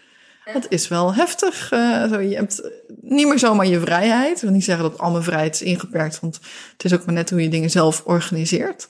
[0.47, 1.71] het is wel heftig.
[1.71, 2.61] Eh, je hebt
[3.01, 4.35] niet meer zomaar je vrijheid.
[4.35, 6.19] Ik wil niet zeggen dat al mijn vrijheid is ingeperkt.
[6.19, 6.39] Want
[6.71, 8.87] het is ook maar net hoe je dingen zelf organiseert.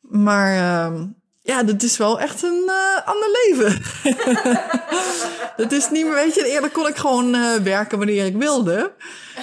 [0.00, 1.04] Maar ehm,
[1.42, 3.82] ja, dit is wel echt een eh, ander leven.
[5.62, 8.92] Het is niet meer, weet je, eerder kon ik gewoon eh, werken wanneer ik wilde.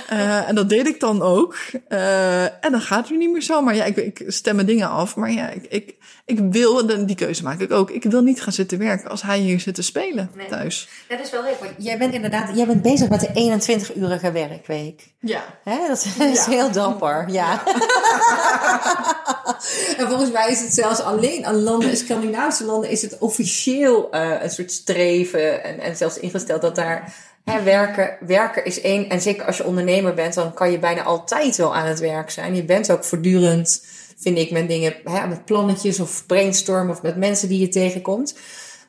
[0.09, 1.55] Eh, en dat deed ik dan ook.
[1.87, 3.61] Eh, en dan gaat het nu niet meer zo.
[3.61, 5.15] Maar ja, ik, ik stem mijn dingen af.
[5.15, 7.91] Maar ja, ik, ik, ik wil, die keuze maak ik ook.
[7.91, 10.47] Ik wil niet gaan zitten werken als hij hier zit te spelen Nee.
[10.47, 10.87] thuis.
[11.07, 15.13] Dat is wel leuk, want jij bent inderdaad jij bent bezig met de 21-urige werkweek.
[15.19, 15.43] Ja.
[15.63, 15.77] Hè?
[15.87, 17.63] Dat is heel dapper, ja.
[19.97, 24.41] en volgens mij is het zelfs alleen aan landen, Scandinavische landen, is het officieel eh,
[24.41, 27.13] een soort streven en, en zelfs ingesteld dat daar
[27.45, 29.09] hè, werken, werken is één.
[29.09, 32.29] En zeker als je ondernemer bent, dan kan je bijna altijd wel aan het werk
[32.29, 32.55] zijn.
[32.55, 33.85] Je bent ook voortdurend,
[34.17, 38.35] vind ik, met dingen, hè, met plannetjes of brainstormen of met mensen die je tegenkomt.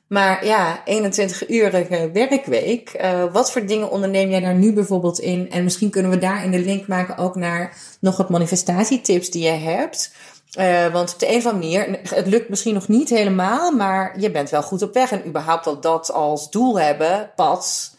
[0.07, 2.90] Maar ja, 21-urige werkweek.
[2.90, 5.50] Eh, wat voor dingen onderneem jij daar nu bijvoorbeeld in?
[5.50, 9.50] En misschien kunnen we daarin de link maken ook naar nog wat manifestatietips die je
[9.50, 10.14] hebt.
[10.52, 14.20] Eh, want op de een of andere manier, het lukt misschien nog niet helemaal, maar
[14.20, 15.12] je bent wel goed op weg.
[15.12, 17.95] En überhaupt al dat als doel hebben, pas,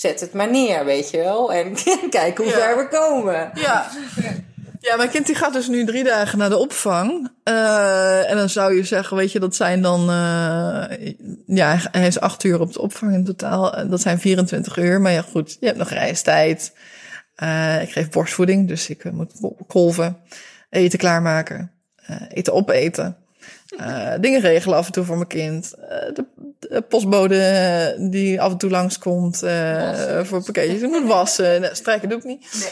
[0.00, 1.52] zet het maar neer, weet je wel.
[1.52, 1.74] En
[2.10, 2.52] kijk hoe Ja.
[2.52, 3.50] ver we komen.
[3.54, 3.88] Ja.
[4.80, 7.30] Ja, mijn kind die gaat dus nu drie dagen naar de opvang.
[7.42, 10.00] Eh, en dan zou je zeggen, weet je, dat zijn dan...
[10.00, 11.12] eh,
[11.46, 13.74] ja, hij is acht uur op de opvang in totaal.
[13.74, 15.00] Eh, Dat zijn 24 uur.
[15.00, 16.72] Maar ja, goed, je hebt nog reistijd.
[17.82, 19.32] Ik geef borstvoeding, dus ik moet
[19.66, 20.16] kolven.
[20.70, 21.70] Eten klaarmaken.
[22.28, 23.16] eten opeten.
[23.76, 25.74] Eh, dingen regelen af en toe voor mijn kind.
[25.74, 26.24] Eh, de,
[26.58, 30.82] de postbode die af en toe langskomt eh voor pakketjes.
[30.82, 31.60] Ik moet wassen.
[31.60, 32.70] Nee, strijken doe ik niet.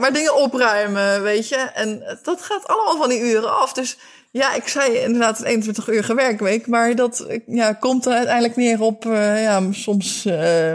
[0.00, 1.70] Maar dingen opruimen, weet je.
[1.74, 3.72] En dat gaat allemaal van die uren af.
[3.72, 3.98] Dus
[4.30, 6.66] ja, ik zei inderdaad een 21 uur werkweek.
[6.66, 10.24] Maar dat ja, komt er uiteindelijk neer op ja, soms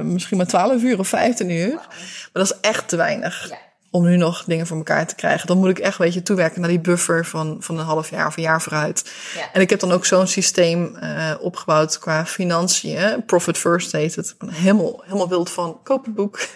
[0.04, 1.74] misschien maar 12 uur of 15 uur.
[1.74, 3.68] Maar dat is echt te weinig Ja.
[3.91, 5.47] Om nu nog dingen voor elkaar te krijgen.
[5.47, 8.27] Dan moet ik echt, weet je, toewerken naar die buffer van, van een half jaar
[8.27, 9.11] of een jaar vooruit.
[9.35, 9.49] Ja.
[9.53, 13.25] En ik heb dan ook zo'n systeem eh, opgebouwd qua financiën.
[13.25, 14.35] Profit First heet het.
[14.45, 15.79] Helemaal, helemaal wild van.
[15.83, 16.39] Koop het boek.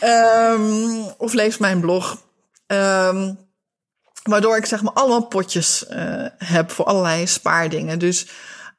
[0.00, 2.22] Ehm, of lees mijn blog.
[2.66, 3.34] Ehm,
[4.22, 7.98] waardoor ik zeg maar allemaal potjes eh, heb voor allerlei spaardingen.
[7.98, 8.26] Dus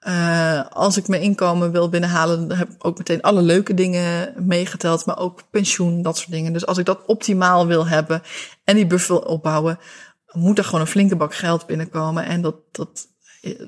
[0.07, 4.33] eh, als ik mijn inkomen wil binnenhalen, dan heb ik ook meteen alle leuke dingen
[4.37, 5.05] meegeteld.
[5.05, 6.53] Maar ook pensioen, dat soort dingen.
[6.53, 8.21] Dus als ik dat optimaal wil hebben
[8.63, 9.79] en die buffer opbouwen,
[10.31, 12.25] moet er gewoon een flinke bak geld binnenkomen.
[12.25, 13.07] En dat, dat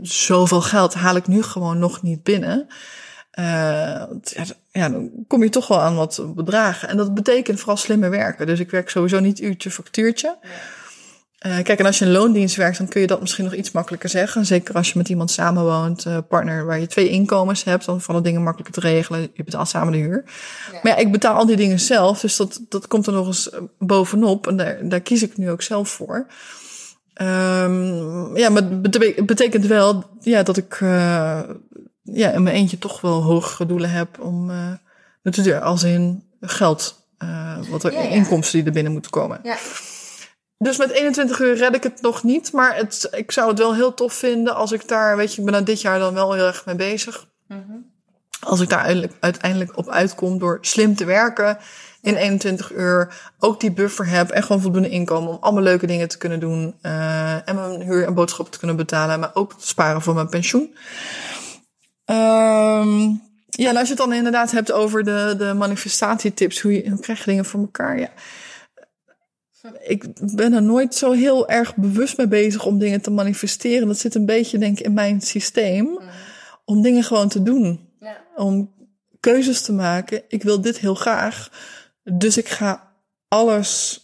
[0.02, 2.68] zoveel geld haal ik nu gewoon nog niet binnen.
[3.32, 3.44] Eh,
[4.22, 6.90] ja, ja, dan kom je toch wel aan wat bedragen.
[6.90, 8.48] En dat betekent vooral slimmer werken.
[8.48, 10.38] Dus ik werk sowieso niet uurtje factuurtje.
[11.40, 13.72] Eh, kijk, en als je in loondienst werkt, dan kun je dat misschien nog iets
[13.72, 14.46] makkelijker zeggen.
[14.46, 18.24] Zeker als je met iemand samenwoont, eh partner, waar je twee inkomens hebt, dan vallen
[18.24, 19.30] dingen makkelijker te regelen.
[19.34, 20.24] Je betaalt samen de huur.
[20.72, 23.50] Maar ja, ik betaal al die dingen zelf, dus dat, dat komt er nog eens
[23.50, 24.48] eh, bovenop.
[24.48, 26.28] En daar, daar kies ik nu ook zelf voor.
[27.14, 30.78] Ehm, ja, maar het bete- het betekent wel ja, dat ik
[32.04, 34.52] ja, in mijn eentje toch wel hogere doelen heb om
[35.24, 37.08] natuurlijk als in geld,
[37.70, 38.10] wat er Ja, ja.
[38.10, 39.40] inkomsten die er binnen moeten komen.
[39.44, 39.58] Ja.
[40.62, 43.76] Dus met 21 uur red ik het nog niet, maar het, ik zou het wel
[43.76, 46.34] heel tof vinden als ik daar, weet je, ik ben daar dit jaar dan wel
[46.34, 47.28] heel erg mee bezig.
[47.48, 47.62] Mhm.
[48.40, 51.58] Als ik daar uiteindelijk, uiteindelijk op uitkom door slim te werken
[52.02, 56.08] in 21 uur, ook die buffer heb en gewoon voldoende inkomen om allemaal leuke dingen
[56.08, 59.68] te kunnen doen eh, en mijn huur en boodschappen te kunnen betalen, maar ook te
[59.68, 60.76] sparen voor mijn pensioen.
[62.06, 63.00] Ehm,
[63.50, 67.00] ja, en als je het dan inderdaad hebt over de, de manifestatietips, hoe, je, hoe
[67.00, 68.00] krijg je dingen voor elkaar?
[68.00, 68.10] Ja.
[69.80, 70.06] Ik
[70.36, 73.88] ben er nooit zo heel erg bewust mee bezig om dingen te manifesteren.
[73.88, 76.00] Dat zit een beetje, denk ik, in mijn systeem.
[76.66, 77.90] Om dingen gewoon te doen.
[78.00, 78.26] Ja.
[78.36, 78.74] Om
[79.20, 80.24] keuzes te maken.
[80.28, 81.52] Ik wil dit heel graag.
[82.04, 82.94] Dus ik ga
[83.28, 84.02] alles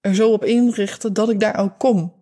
[0.00, 2.14] er zo op inrichten dat ik daar ook kom.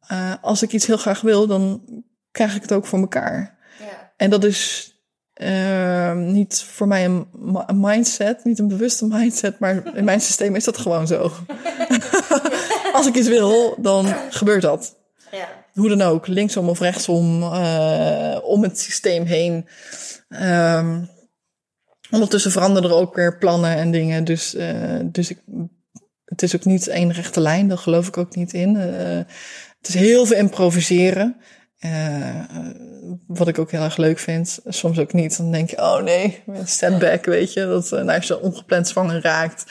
[0.00, 1.82] Eh, als ik iets heel graag wil, dan
[2.30, 3.58] krijg ik het ook voor elkaar.
[3.78, 4.12] Ja.
[4.16, 4.92] En dat is
[5.38, 7.26] eh, niet voor mij een
[7.80, 11.32] mindset, niet een bewuste mindset, maar in mijn systeem is dat gewoon zo.
[12.92, 14.96] Als ik iets wil, dan gebeurt dat.
[15.32, 15.48] Ja.
[15.74, 19.66] Hoe dan ook, linksom of rechtsom, eh, om het systeem heen.
[20.28, 21.00] Ehm,
[22.10, 24.24] ondertussen veranderen er ook weer plannen en dingen.
[24.24, 25.38] Dus, eh, dus ik,
[26.24, 28.76] het is ook niet één rechte lijn, daar geloof ik ook niet in.
[28.76, 29.20] Eh,
[29.78, 31.36] het is heel veel improviseren.
[31.78, 32.40] Eh,
[33.26, 34.58] wat ik ook heel erg leuk vind.
[34.66, 35.36] Soms ook niet.
[35.36, 37.66] Dan denk je, oh nee, stand back, weet je.
[37.66, 39.64] Dat eh, nou, als je ongepland zwanger raakt.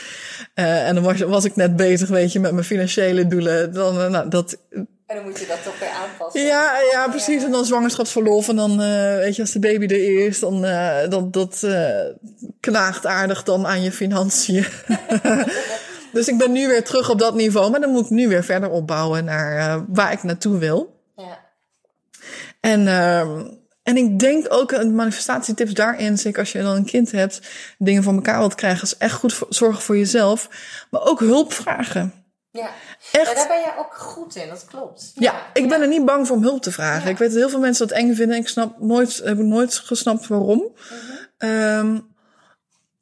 [0.53, 3.73] eh, en dan was, was ik net bezig, weet je, met mijn financiële doelen.
[3.73, 6.41] Dan, nou, dat, En dan moet je dat toch weer aanpassen.
[6.41, 7.43] ja, ja, precies.
[7.43, 8.49] En dan zwangerschapsverlof.
[8.49, 8.77] En dan,
[9.17, 12.05] weet je, als de baby er is, dan eh, dat, dat eh,
[12.59, 14.65] knaagt aardig dan aan je financiën.
[16.13, 17.71] dus ik ben nu weer terug op dat niveau.
[17.71, 20.95] Maar dan moet ik nu weer verder opbouwen naar eh, waar ik naartoe wil.
[22.59, 23.45] En, ehm,
[23.83, 27.41] en ik denk ook een manifestatietips daarin, zeker als je dan een kind hebt,
[27.77, 30.49] dingen van elkaar wilt krijgen, is echt goed voor, zorgen voor jezelf.
[30.89, 32.25] Maar ook hulp vragen.
[32.51, 32.69] Ja.
[33.11, 33.27] Echt.
[33.27, 35.11] Ja, daar ben jij ook goed in, dat klopt.
[35.15, 37.09] Ja, ik ben er niet bang voor om hulp te vragen.
[37.09, 38.37] Ik weet dat heel veel mensen dat eng vinden.
[38.37, 40.75] Ik snap nooit, heb nooit gesnapt waarom.
[41.37, 41.99] Ehm,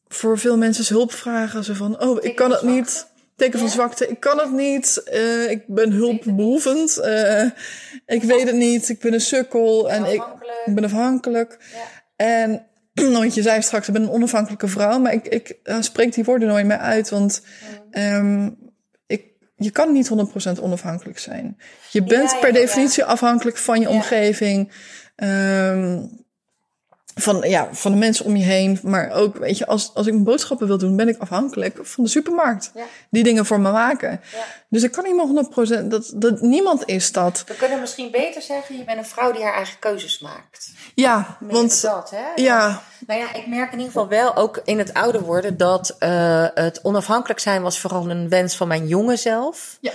[0.07, 3.13] voor veel mensen is hulp vragen ze van, oh, ik kan het niet.
[3.35, 5.03] Teken van zwakte, ik kan het niet.
[5.03, 6.97] eh, ik ben hulpbehoevend.
[6.97, 7.43] eh,
[8.05, 8.89] ik weet het niet.
[8.89, 10.23] Ik ben een sukkel en ik,
[10.65, 11.57] ben afhankelijk.
[12.15, 12.65] En
[13.13, 16.47] want je zei straks, ik ben een onafhankelijke vrouw, maar ik, ik spreek die woorden
[16.47, 17.41] nooit meer uit, want
[17.91, 18.49] ehm,
[19.07, 19.23] ik,
[19.55, 20.09] je kan niet
[20.57, 21.57] 100% onafhankelijk zijn.
[21.91, 22.59] Je bent ja, per ja.
[22.59, 24.71] definitie afhankelijk van je omgeving.
[25.15, 26.03] Ehm,
[27.15, 28.79] van, ja, van de mensen om je heen.
[28.83, 32.03] Maar ook, weet je, als, als ik mijn boodschappen wil doen, ben ik afhankelijk van
[32.03, 32.71] de supermarkt.
[32.75, 32.83] Ja.
[33.09, 34.21] Die dingen voor me maken.
[34.31, 34.45] Ja.
[34.75, 37.43] Dus ik kan niet meer 100%, dat, dat, niemand is dat.
[37.47, 40.71] We kunnen misschien beter zeggen, je bent een vrouw die haar eigen keuzes maakt.
[40.95, 42.41] Ja, Meer want dat, hè?
[42.43, 45.95] ja, Nou ja, ik merk in ieder geval wel, ook in het ouder worden, dat
[45.99, 49.77] eh, het onafhankelijk zijn was vooral een wens van mijn jonge zelf.
[49.81, 49.91] Ja.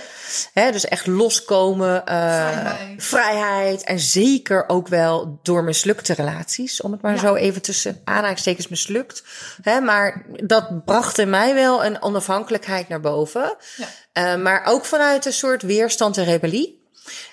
[0.53, 3.03] Hè, dus echt loskomen, eh, Vrijheid.
[3.03, 3.83] vrijheid.
[3.83, 7.19] En zeker ook wel door mislukte relaties, om het maar Ja.
[7.19, 9.23] zo even tussen aanhalingstekens mislukt.
[9.61, 13.55] Hè, maar dat bracht in mij wel een onafhankelijkheid naar boven.
[13.77, 13.87] Ja.
[14.13, 16.79] Eh, maar ook vanuit een soort weerstand en rebellie.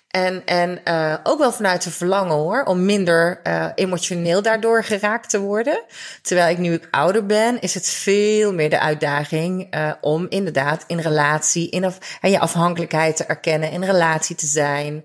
[0.09, 5.31] En, en eh, ook wel vanuit een verlangen hoor, om minder eh, emotioneel daardoor geraakt
[5.31, 5.83] te worden.
[6.23, 10.99] Terwijl ik nu ik ouder ben, is het veel meer de uitdaging om inderdaad in
[10.99, 15.05] relatie, in af, en je afhankelijkheid te erkennen, in relatie te zijn,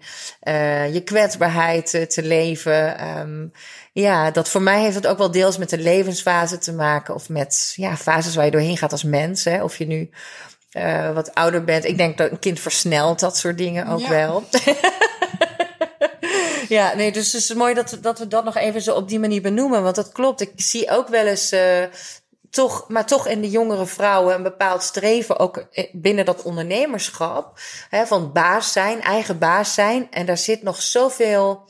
[0.93, 2.97] je kwetsbaarheid te leven.
[2.97, 3.47] Ehm,
[3.93, 7.29] ja, dat voor mij heeft het ook wel deels met de levensfase te maken of
[7.29, 9.43] met ja, fases waar je doorheen gaat als mens.
[9.43, 9.63] Hè?
[9.63, 10.09] Of je nu
[10.73, 11.85] eh, wat ouder bent.
[11.85, 14.09] Ik denk dat een kind versnelt dat soort dingen ook Ja.
[14.09, 14.43] wel.
[16.69, 19.07] ja, nee, dus het is mooi dat, we- dat we dat nog even zo op
[19.07, 19.83] die manier benoemen.
[19.83, 20.41] Want dat klopt.
[20.41, 21.83] Ik zie ook wel eens eh,
[22.49, 27.59] toch, maar toch in de jongere vrouwen een bepaald streven, ook eh, binnen dat ondernemerschap.
[27.89, 30.07] Hè, van baas zijn, eigen baas zijn.
[30.11, 31.69] En daar zit nog zoveel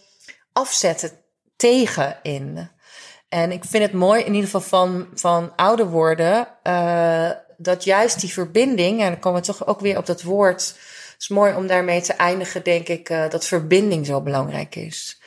[0.54, 1.12] afzetten
[1.56, 2.70] tegen in.
[3.30, 7.30] En ik vind het mooi, in ieder geval van, van ouder worden, eh,
[7.64, 10.68] dat juist die verbinding, en dan komen we toch ook weer op dat woord.
[11.12, 15.22] Het is mooi om daarmee te eindigen, denk ik, eh, dat verbinding zo belangrijk is.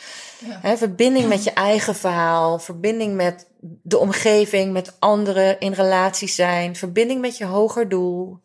[0.63, 0.77] Ja.
[0.77, 7.21] Verbinding met je eigen verhaal, verbinding met de omgeving, met anderen in relatie zijn, verbinding
[7.21, 8.41] met je hoger doel.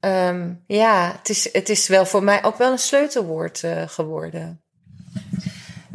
[0.00, 4.63] Ehm, ja, het is, het is wel voor mij ook wel een sleutelwoord eh, geworden.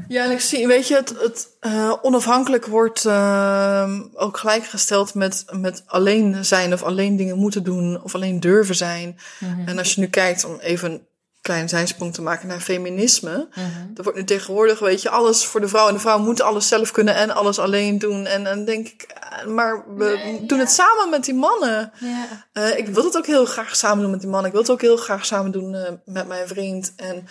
[0.10, 5.46] Ja, en ik zie, weet je, het, het eh, onafhankelijk wordt eh, ook gelijkgesteld met,
[5.52, 9.20] met alleen zijn of alleen dingen moeten doen of alleen durven zijn.
[9.66, 11.08] En als je nu kijkt, om even een
[11.42, 13.48] klein zijsprong te maken naar feminisme,
[13.96, 16.68] er wordt nu tegenwoordig, weet je, alles voor de vrouw en de vrouw moet alles
[16.68, 18.26] zelf kunnen en alles alleen doen.
[18.26, 21.92] En dan denk ik, eh, maar we doen het samen met die mannen.
[22.00, 22.48] Ja.
[22.54, 24.46] Eh, ik wil het ook heel graag samen doen met die man.
[24.46, 26.94] Ik wil het ook heel graag samen doen met mijn vriend.
[26.96, 27.28] En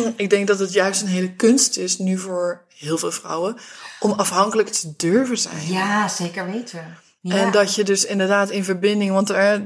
[0.16, 3.56] ik denk dat het juist een hele kunst is nu voor heel veel vrouwen
[4.00, 5.66] om afhankelijk te durven zijn.
[5.66, 6.96] Ja, zeker weten.
[7.20, 7.36] Ja.
[7.36, 9.64] En dat je dus inderdaad in verbinding, want er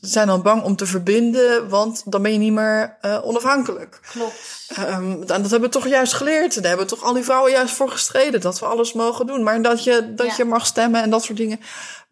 [0.00, 4.00] zijn dan bang om te verbinden, want dan ben je niet meer eh, onafhankelijk.
[4.10, 4.70] klopt.
[4.74, 6.54] En dat hebben we toch juist geleerd.
[6.54, 8.40] Daar hebben toch al die vrouwen juist voor gestreden.
[8.40, 9.42] Dat we alles mogen doen.
[9.42, 10.34] Maar dat je, dat Ja.
[10.36, 11.60] je mag stemmen en dat soort dingen.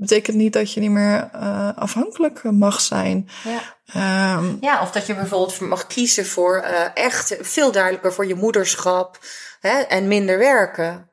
[0.02, 3.28] Betekent niet dat je niet meer eh, afhankelijk mag zijn.
[3.44, 3.60] Ja.
[3.86, 8.34] Ehm, ja, of dat je bijvoorbeeld mag kiezen voor eh, echt veel duidelijker voor je
[8.34, 9.18] moederschap
[9.60, 11.10] hè, en minder werken.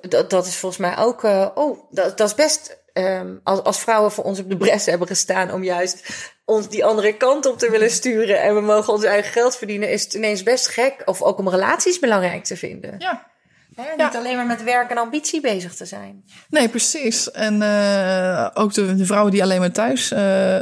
[0.00, 1.24] Dat, dat is volgens mij ook.
[1.24, 2.78] eh, oh, dat, dat is best.
[2.92, 6.08] ehm, als, als vrouwen voor ons op de bres hebben gestaan om juist
[6.44, 9.90] ons die andere kant op te willen sturen en we mogen ons eigen geld verdienen,
[9.90, 11.02] is het ineens best gek.
[11.04, 12.94] Of ook om relaties belangrijk te vinden.
[12.98, 13.34] ja.
[13.76, 14.04] Hè, Ja.
[14.04, 16.24] Niet alleen maar met werk en ambitie bezig te zijn.
[16.48, 17.30] Nee, precies.
[17.30, 20.58] En eh, ook de, de vrouwen die alleen maar thuis eh,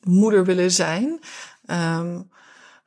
[0.00, 1.20] moeder willen zijn.
[1.66, 2.20] Ehm,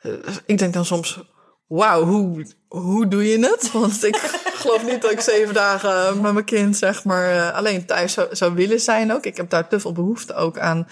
[0.01, 0.11] eh,
[0.45, 1.19] ik denk dan soms,
[1.67, 3.71] wauw, hoe, hoe doe je het?
[3.81, 4.15] Want ik
[4.53, 8.53] geloof niet dat ik zeven dagen met mijn kind zeg maar alleen thuis zou, zou
[8.53, 9.25] willen zijn ook.
[9.25, 10.87] Ik heb daar te veel behoefte ook aan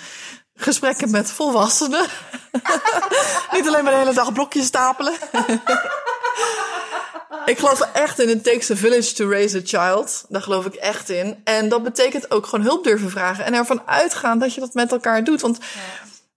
[0.56, 2.06] gesprekken met volwassenen.
[3.54, 5.14] niet alleen maar de hele dag blokjes stapelen.
[7.50, 10.26] Ik geloof echt in it takes a village to raise a child.
[10.30, 11.42] Daar geloof ik echt in.
[11.44, 13.46] En dat betekent ook gewoon hulp durven vragen.
[13.46, 15.42] En ervan uitgaan dat je dat met elkaar doet.
[15.42, 15.58] Want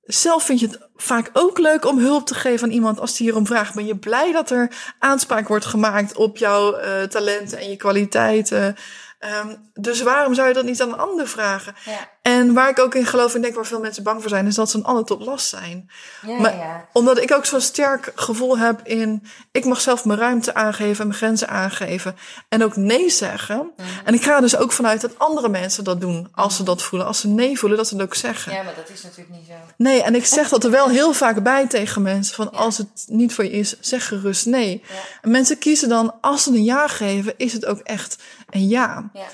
[0.02, 3.26] zelf vind je het vaak ook leuk om hulp te geven aan iemand als die
[3.26, 3.74] hierom vraagt.
[3.74, 8.76] Ben je blij dat er aanspraak wordt gemaakt op jouw eh, talenten en je kwaliteiten?
[9.22, 11.74] Ehm, dus waarom zou je dat niet aan een ander vragen?
[11.84, 12.08] Ja.
[12.22, 14.54] En waar ik ook in geloof en denk waar veel mensen bang voor zijn, is
[14.54, 15.90] dat ze een ander tot last zijn.
[16.26, 16.88] Ja, Maar ja.
[16.92, 19.26] omdat ik ook zo'n sterk gevoel heb in...
[19.52, 22.16] ik mag zelf mijn ruimte aangeven en mijn grenzen aangeven.
[22.48, 23.70] En ook nee zeggen.
[23.76, 23.88] Mhm.
[24.04, 26.28] En ik ga er dus ook vanuit dat andere mensen dat doen.
[26.34, 27.08] Als ze dat voelen.
[27.08, 28.52] Als ze nee voelen, dat ze het ook zeggen.
[28.52, 29.52] ja, maar dat is natuurlijk niet zo.
[29.76, 32.34] Nee, en ik zeg dat er wel heel vaak bij tegen mensen.
[32.34, 34.82] Van als het niet voor je is, zeg gerust nee.
[35.20, 38.16] En mensen kiezen dan, als ze een ja geven, is het ook echt
[38.52, 39.10] een ja.
[39.12, 39.26] Ja.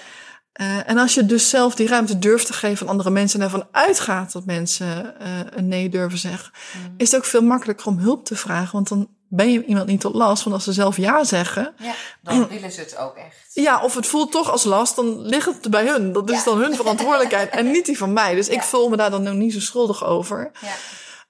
[0.53, 3.45] Eh, en als je dus zelf die ruimte durft te geven aan andere mensen en
[3.45, 6.51] ervan uitgaat dat mensen eh, een nee durven zeggen,
[6.83, 6.93] Mhm.
[6.97, 8.73] is het ook veel makkelijker om hulp te vragen.
[8.73, 10.43] Want dan ben je iemand niet tot last.
[10.43, 13.37] Want als ze zelf ja zeggen, ja, dan willen ze het ook echt.
[13.53, 16.13] ja, of het voelt toch als last, dan ligt het bij hun.
[16.13, 16.45] Dat is Ja.
[16.45, 18.35] dan hun verantwoordelijkheid en niet die van mij.
[18.35, 20.51] Dus ik voel me daar dan nog niet zo schuldig over.
[20.61, 20.69] Ja.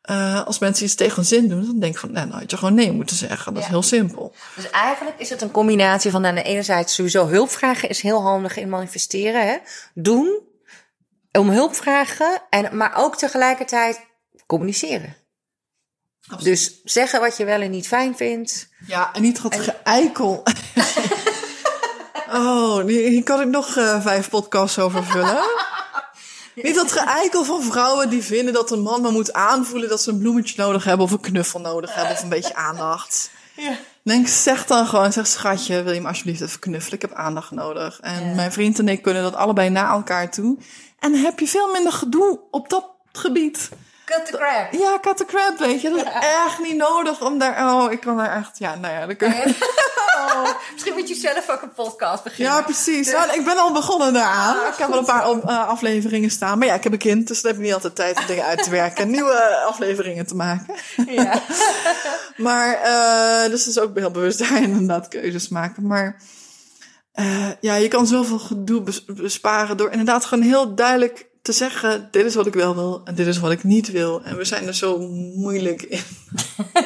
[0.09, 2.51] Eh, als mensen iets tegen hun zin doen, dan denk ik van, nou, nou had
[2.51, 3.55] je gewoon nee moeten zeggen.
[3.55, 4.35] Dat is heel simpel.
[4.55, 8.01] Dus eigenlijk is het een combinatie van aan de ene zijde sowieso hulp vragen is
[8.01, 9.47] heel handig in manifesteren.
[9.47, 9.57] Hè?
[9.95, 10.39] Doen,
[11.33, 14.01] om hulp vragen, en, maar ook tegelijkertijd
[14.47, 15.17] communiceren.
[16.43, 18.69] Dus zeggen wat je wel en niet fijn vindt.
[18.87, 20.43] Ja, en niet dat geëikel.
[22.39, 25.43] oh, hier hier kan ik nog eh, vijf podcasts over vullen.
[26.63, 30.11] Niet dat geëikel van vrouwen die vinden dat een man maar moet aanvoelen dat ze
[30.11, 33.31] een bloemetje nodig hebben of een knuffel nodig hebben of een beetje aandacht.
[34.03, 36.95] Denk, zeg dan gewoon, zeg schatje, wil je me alsjeblieft even knuffelen?
[36.95, 38.01] Ik heb aandacht nodig.
[38.01, 38.35] En Ja.
[38.35, 40.59] mijn vriend en ik kunnen dat allebei naar elkaar toe.
[40.99, 43.69] En heb je veel minder gedoe op dat gebied.
[44.09, 44.73] Cut the crap.
[44.73, 45.91] Ja, cut the crap, weet je.
[45.91, 46.13] Dat is
[46.47, 47.75] echt niet nodig om daar...
[47.75, 48.59] Oh, ik kan daar echt...
[48.59, 49.55] Ja, nou ja, dan kun je...
[50.73, 52.55] Misschien moet je zelf ook een podcast beginnen.
[52.55, 53.13] Ja, precies.
[53.13, 54.57] Nou, ik ben al begonnen daaraan.
[54.57, 56.59] ik heb wel een paar eh, afleveringen staan.
[56.59, 58.45] Maar ja, ik heb een kind, dus dan heb ik niet altijd tijd om dingen
[58.45, 59.05] uit te werken.
[59.05, 60.75] en Nieuwe afleveringen te maken.
[61.07, 61.41] Ja.
[62.37, 65.87] Maar, eh dus is ook heel bewust daar inderdaad keuzes maken.
[65.87, 66.23] Maar
[67.13, 72.09] eh, ja, je kan zoveel gedoe bes- besparen door inderdaad gewoon heel duidelijk te zeggen:
[72.11, 74.23] dit is wat ik wel wil en dit is wat ik niet wil.
[74.23, 74.99] En we zijn er zo
[75.35, 76.03] moeilijk in.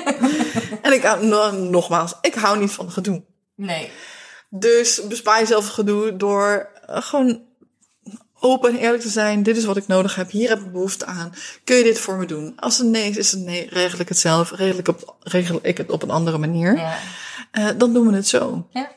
[0.83, 3.23] en ik hou, no- nogmaals, ik hou niet van gedoe.
[3.55, 3.91] Nee.
[4.51, 7.43] Dus bespaar jezelf gedoe door eh, gewoon
[8.41, 9.43] open en eerlijk te zijn.
[9.43, 10.31] Dit is wat ik nodig heb.
[10.31, 11.33] Hier heb ik behoefte aan.
[11.65, 12.53] Kun je dit voor me doen?
[12.57, 13.69] Als het nee is, is het nee.
[13.69, 14.51] Regel ik het zelf.
[14.51, 16.77] Regel ik, op, regel ik het op een andere manier.
[16.77, 16.99] Ja.
[17.51, 18.67] Eh, dan doen we het zo.
[18.71, 18.91] Ja.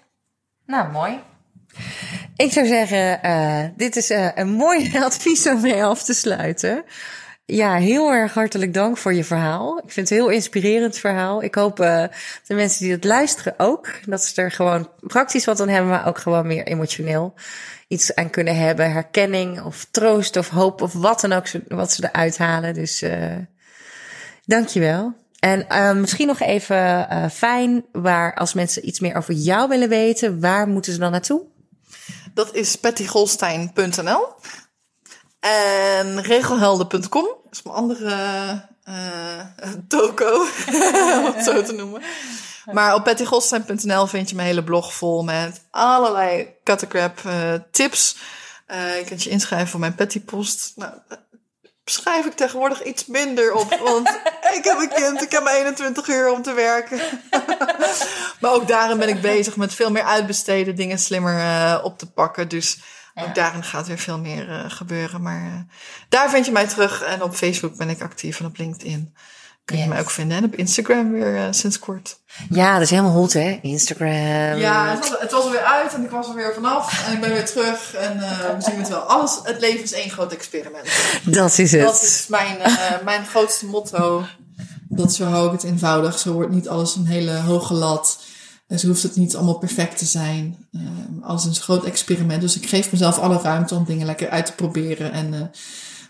[0.65, 1.19] Nou, mooi.
[2.35, 6.83] Ik zou zeggen, eh, dit is eh, een mooi advies om mee af te sluiten.
[7.45, 9.77] Ja, heel erg hartelijk dank voor je verhaal.
[9.77, 11.43] Ik vind het een heel inspirerend verhaal.
[11.43, 12.03] Ik hoop eh,
[12.47, 16.07] de mensen die het luisteren ook, dat ze er gewoon praktisch wat aan hebben, maar
[16.07, 17.33] ook gewoon meer emotioneel
[17.87, 18.91] iets aan kunnen hebben.
[18.91, 22.73] Herkenning of troost of hoop of wat dan ook wat ze eruit halen.
[22.73, 23.35] Dus eh
[24.45, 25.13] dankjewel.
[25.39, 30.67] En misschien nog even fijn, waar als mensen iets meer over jou willen weten, waar
[30.67, 31.45] moeten ze dan naartoe?
[32.35, 34.27] Dat is pattygolstein.nl.
[35.39, 37.27] En regelhelden.com.
[37.51, 38.13] Is mijn andere
[38.83, 39.39] eh
[39.87, 40.41] toko,
[41.17, 42.01] om het zo te noemen.
[42.71, 48.17] Maar op pattygolstein.nl vind je mijn hele blog vol met allerlei cuttercrap eh tips.
[48.65, 50.71] Eh, je kunt je inschrijven voor mijn Pattypost.
[50.75, 50.93] Nou,
[51.85, 54.09] schrijf ik tegenwoordig iets minder op, want
[54.57, 56.99] ik heb een kind, ik heb maar 21 uur om te werken.
[58.41, 62.11] maar ook daarin ben ik bezig met veel meer uitbesteden, dingen slimmer eh, op te
[62.11, 62.47] pakken.
[62.47, 62.79] Dus
[63.15, 65.21] ook daarin gaat weer veel meer eh, gebeuren.
[65.21, 65.59] Maar eh,
[66.09, 67.01] daar vind je mij terug.
[67.01, 69.15] En op Facebook ben ik actief en op LinkedIn
[69.65, 69.91] kun je Yes.
[69.91, 70.37] mij ook vinden.
[70.37, 72.19] En op Instagram weer eh, sinds kort.
[72.49, 73.59] Ja, dat is helemaal hot, hè?
[73.61, 74.57] Instagram.
[74.57, 77.05] Ja, het was, het was er weer uit en ik was er weer vanaf.
[77.07, 77.93] En ik ben weer terug.
[77.93, 78.99] En eh, we zien het wel.
[78.99, 80.87] Alles, het leven is één groot experiment.
[81.23, 81.81] dat is het.
[81.81, 84.23] Dat is mijn, eh, mijn grootste motto.
[84.89, 86.19] Dat zo hou ik het eenvoudig.
[86.19, 88.19] Zo wordt niet alles een hele hoge lat.
[88.67, 90.67] En zo hoeft het niet allemaal perfect te zijn.
[90.73, 90.81] Eh,
[91.21, 92.41] alles is een groot experiment.
[92.41, 95.11] Dus ik geef mezelf alle ruimte om dingen lekker uit te proberen.
[95.11, 95.41] En eh,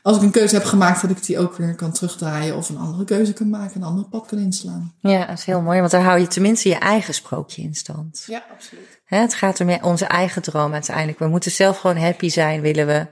[0.05, 2.55] als ik een keuze heb gemaakt, dat ik die ook weer kan terugdraaien.
[2.55, 3.81] Of een andere keuze kan maken.
[3.81, 4.93] Een ander pad kan inslaan.
[4.99, 8.23] Ja, dat is heel mooi, want dan hou je tenminste je eigen sprookje in stand.
[8.27, 8.99] Ja, absoluut.
[9.05, 11.19] Hè, het gaat om onze eigen droom uiteindelijk.
[11.19, 13.07] We moeten zelf gewoon happy zijn, willen we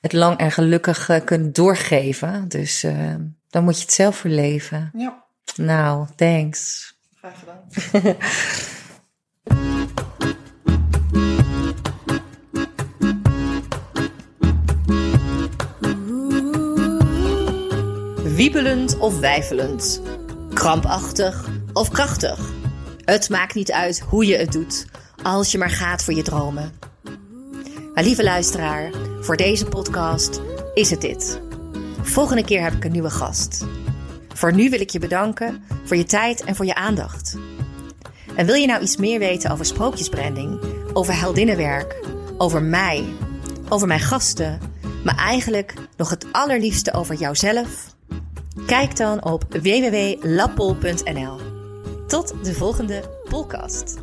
[0.00, 2.48] het lang en gelukkig eh, kunnen doorgeven.
[2.48, 3.14] Dus eh,
[3.50, 4.90] dan moet je het zelf verleven.
[4.96, 5.24] Ja,
[5.56, 6.94] Nou, thanks.
[7.20, 8.16] graag gedaan.
[18.44, 20.02] Wiebelend of weifelend.
[20.52, 22.50] Krampachtig of krachtig.
[23.04, 24.86] Het maakt niet uit hoe je het doet,
[25.22, 26.72] als je maar gaat voor je dromen.
[27.94, 28.90] Maar lieve luisteraar,
[29.20, 30.40] voor deze podcast
[30.74, 31.40] is het dit.
[32.02, 33.66] Volgende keer heb ik een nieuwe gast.
[34.28, 37.36] Voor nu wil ik je bedanken voor je tijd en voor je aandacht.
[38.36, 40.60] En wil je nou iets meer weten over sprookjesbranding,
[40.92, 42.00] over heldinnenwerk,
[42.38, 43.04] over mij,
[43.68, 44.60] over mijn gasten,
[45.04, 47.93] maar eigenlijk nog het allerliefste over jouzelf?
[48.66, 51.38] Kijk dan op www.lappol.nl.
[52.06, 54.02] Tot de volgende podcast.